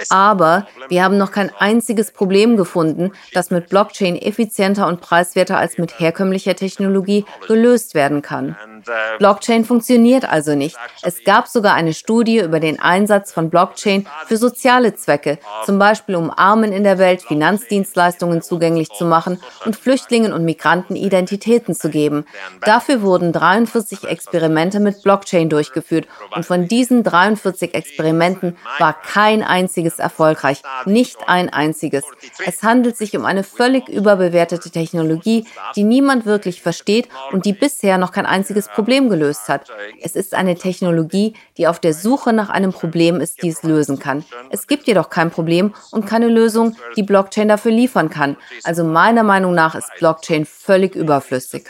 Aber 0.09 0.66
wir 0.88 1.05
haben 1.05 1.18
noch 1.18 1.33
kein 1.33 1.50
einziges 1.59 2.11
Problem 2.11 2.57
gefunden, 2.57 3.12
das 3.35 3.50
mit 3.50 3.68
Blockchain 3.68 4.16
effizienter 4.16 4.87
und 4.87 5.00
preiswerter 5.00 5.59
als 5.59 5.78
mit 5.78 6.00
herkömmlicher 6.00 6.57
Technologie 6.57 7.24
gelöst 7.46 7.94
werden 7.94 8.22
kann. 8.22 8.57
Blockchain 9.18 9.64
funktioniert 9.64 10.24
also 10.24 10.57
nicht. 10.57 10.76
Es 11.02 11.22
gab 11.24 11.46
sogar 11.46 11.74
eine 11.74 11.94
Studie 11.94 12.38
über 12.38 12.59
den 12.59 12.81
Einsatz 12.81 13.33
von 13.33 13.48
Blockchain 13.48 14.07
für 14.26 14.37
soziale 14.37 14.94
Zwecke, 14.94 15.38
zum 15.64 15.78
Beispiel 15.78 16.16
um 16.16 16.31
Armen 16.31 16.72
in 16.72 16.83
der 16.83 16.98
Welt 16.98 17.22
Finanzdienstleistungen 17.22 18.42
zugänglich 18.42 18.88
zu 18.90 19.05
machen 19.05 19.40
und 19.64 19.76
Flüchtlingen 19.76 20.33
und 20.33 20.44
Migranten 20.44 20.96
Identitäten 20.96 21.74
zu 21.76 21.90
geben. 21.90 22.24
Dafür 22.62 23.02
wurden 23.02 23.33
43 23.33 24.05
Experimente 24.05 24.81
mit 24.81 25.02
Blockchain 25.02 25.48
durchgeführt 25.48 26.09
und 26.35 26.44
von 26.44 26.66
diesen 26.66 27.05
43 27.05 27.74
Experimenten 27.74 28.57
war 28.78 29.00
kein 29.00 29.42
einziges 29.42 29.81
erfolgreich, 29.84 30.62
nicht 30.84 31.16
ein 31.26 31.50
einziges. 31.50 32.04
Es 32.44 32.62
handelt 32.62 32.96
sich 32.96 33.16
um 33.16 33.24
eine 33.24 33.44
völlig 33.44 33.88
überbewertete 33.88 34.70
Technologie, 34.70 35.46
die 35.76 35.84
niemand 35.84 36.26
wirklich 36.26 36.62
versteht 36.62 37.08
und 37.32 37.44
die 37.44 37.52
bisher 37.52 37.98
noch 37.98 38.12
kein 38.12 38.26
einziges 38.26 38.68
Problem 38.68 39.08
gelöst 39.08 39.48
hat. 39.48 39.70
Es 40.00 40.16
ist 40.16 40.34
eine 40.34 40.56
Technologie, 40.56 41.34
die 41.56 41.66
auf 41.66 41.80
der 41.80 41.94
Suche 41.94 42.32
nach 42.32 42.50
einem 42.50 42.72
Problem 42.72 43.20
ist, 43.20 43.42
die 43.42 43.48
es 43.48 43.62
lösen 43.62 43.98
kann. 43.98 44.24
Es 44.50 44.66
gibt 44.66 44.86
jedoch 44.86 45.10
kein 45.10 45.30
Problem 45.30 45.74
und 45.90 46.06
keine 46.06 46.28
Lösung, 46.28 46.76
die 46.96 47.02
Blockchain 47.02 47.48
dafür 47.48 47.72
liefern 47.72 48.10
kann. 48.10 48.36
Also 48.64 48.84
meiner 48.84 49.22
Meinung 49.22 49.54
nach 49.54 49.74
ist 49.74 49.90
Blockchain 49.98 50.46
völlig 50.46 50.94
überflüssig. 50.94 51.66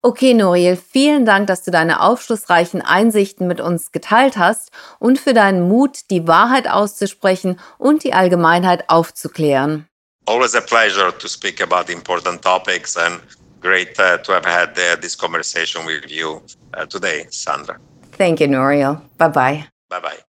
Okay, 0.00 0.32
Noriel, 0.32 0.76
vielen 0.76 1.26
Dank, 1.26 1.48
dass 1.48 1.64
du 1.64 1.72
deine 1.72 2.00
aufschlussreichen 2.00 2.82
Einsichten 2.82 3.48
mit 3.48 3.60
uns 3.60 3.90
geteilt 3.90 4.36
hast 4.36 4.70
und 5.00 5.18
für 5.18 5.34
deinen 5.34 5.66
Mut, 5.68 6.10
die 6.10 6.28
Wahrheit 6.28 6.68
auszusprechen 6.68 7.58
und 7.78 8.04
die 8.04 8.12
Allgemeinheit 8.12 8.88
aufzuklären. 8.88 9.88
Always 10.26 10.54
a 10.54 10.60
pleasure 10.60 11.12
to 11.18 11.26
speak 11.26 11.60
about 11.60 11.90
important 11.90 12.42
topics 12.42 12.96
and 12.96 13.20
great 13.60 13.98
uh, 13.98 14.18
to 14.18 14.32
have 14.32 14.46
had 14.46 14.78
uh, 14.78 15.00
this 15.00 15.16
conversation 15.16 15.84
with 15.84 16.08
you 16.08 16.42
uh, 16.74 16.86
today, 16.86 17.26
Sandra. 17.30 17.78
Thank 18.16 18.40
you, 18.40 18.46
Noriel. 18.46 19.00
Bye 19.16 19.28
bye. 19.28 19.64
Bye 19.88 20.00
bye. 20.00 20.27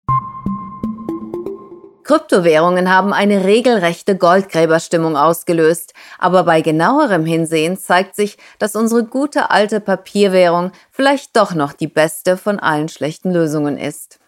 Kryptowährungen 2.03 2.89
haben 2.89 3.13
eine 3.13 3.43
regelrechte 3.43 4.17
Goldgräberstimmung 4.17 5.15
ausgelöst, 5.15 5.93
aber 6.19 6.43
bei 6.43 6.61
genauerem 6.61 7.25
Hinsehen 7.25 7.77
zeigt 7.77 8.15
sich, 8.15 8.37
dass 8.59 8.75
unsere 8.75 9.03
gute 9.03 9.49
alte 9.49 9.79
Papierwährung 9.79 10.71
vielleicht 10.91 11.35
doch 11.35 11.53
noch 11.53 11.73
die 11.73 11.87
beste 11.87 12.37
von 12.37 12.59
allen 12.59 12.89
schlechten 12.89 13.31
Lösungen 13.31 13.77
ist. 13.77 14.19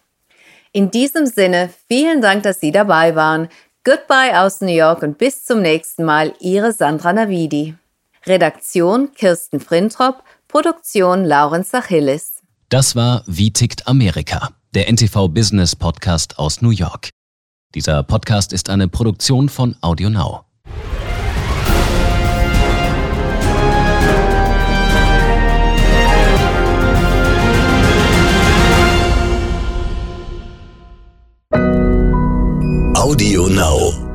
In 0.72 0.90
diesem 0.90 1.26
Sinne, 1.26 1.70
vielen 1.88 2.20
Dank, 2.20 2.42
dass 2.42 2.60
Sie 2.60 2.72
dabei 2.72 3.16
waren. 3.16 3.48
Goodbye 3.84 4.40
aus 4.40 4.60
New 4.60 4.74
York 4.74 5.02
und 5.02 5.16
bis 5.16 5.44
zum 5.44 5.62
nächsten 5.62 6.04
Mal, 6.04 6.34
Ihre 6.40 6.72
Sandra 6.72 7.12
Navidi. 7.12 7.74
Redaktion 8.26 9.12
Kirsten 9.14 9.60
Frintrop, 9.60 10.22
Produktion 10.48 11.24
Laurenz 11.24 11.72
Achilles. 11.72 12.42
Das 12.68 12.96
war 12.96 13.22
Wie 13.26 13.52
tickt 13.52 13.86
Amerika, 13.86 14.50
der 14.74 14.88
NTV 14.92 15.28
Business 15.28 15.76
Podcast 15.76 16.38
aus 16.38 16.60
New 16.60 16.70
York. 16.70 17.10
Dieser 17.76 18.02
Podcast 18.02 18.54
ist 18.54 18.70
eine 18.70 18.88
Produktion 18.88 19.50
von 19.50 19.76
AudioNow. 19.82 20.44
AudioNow. 32.94 34.05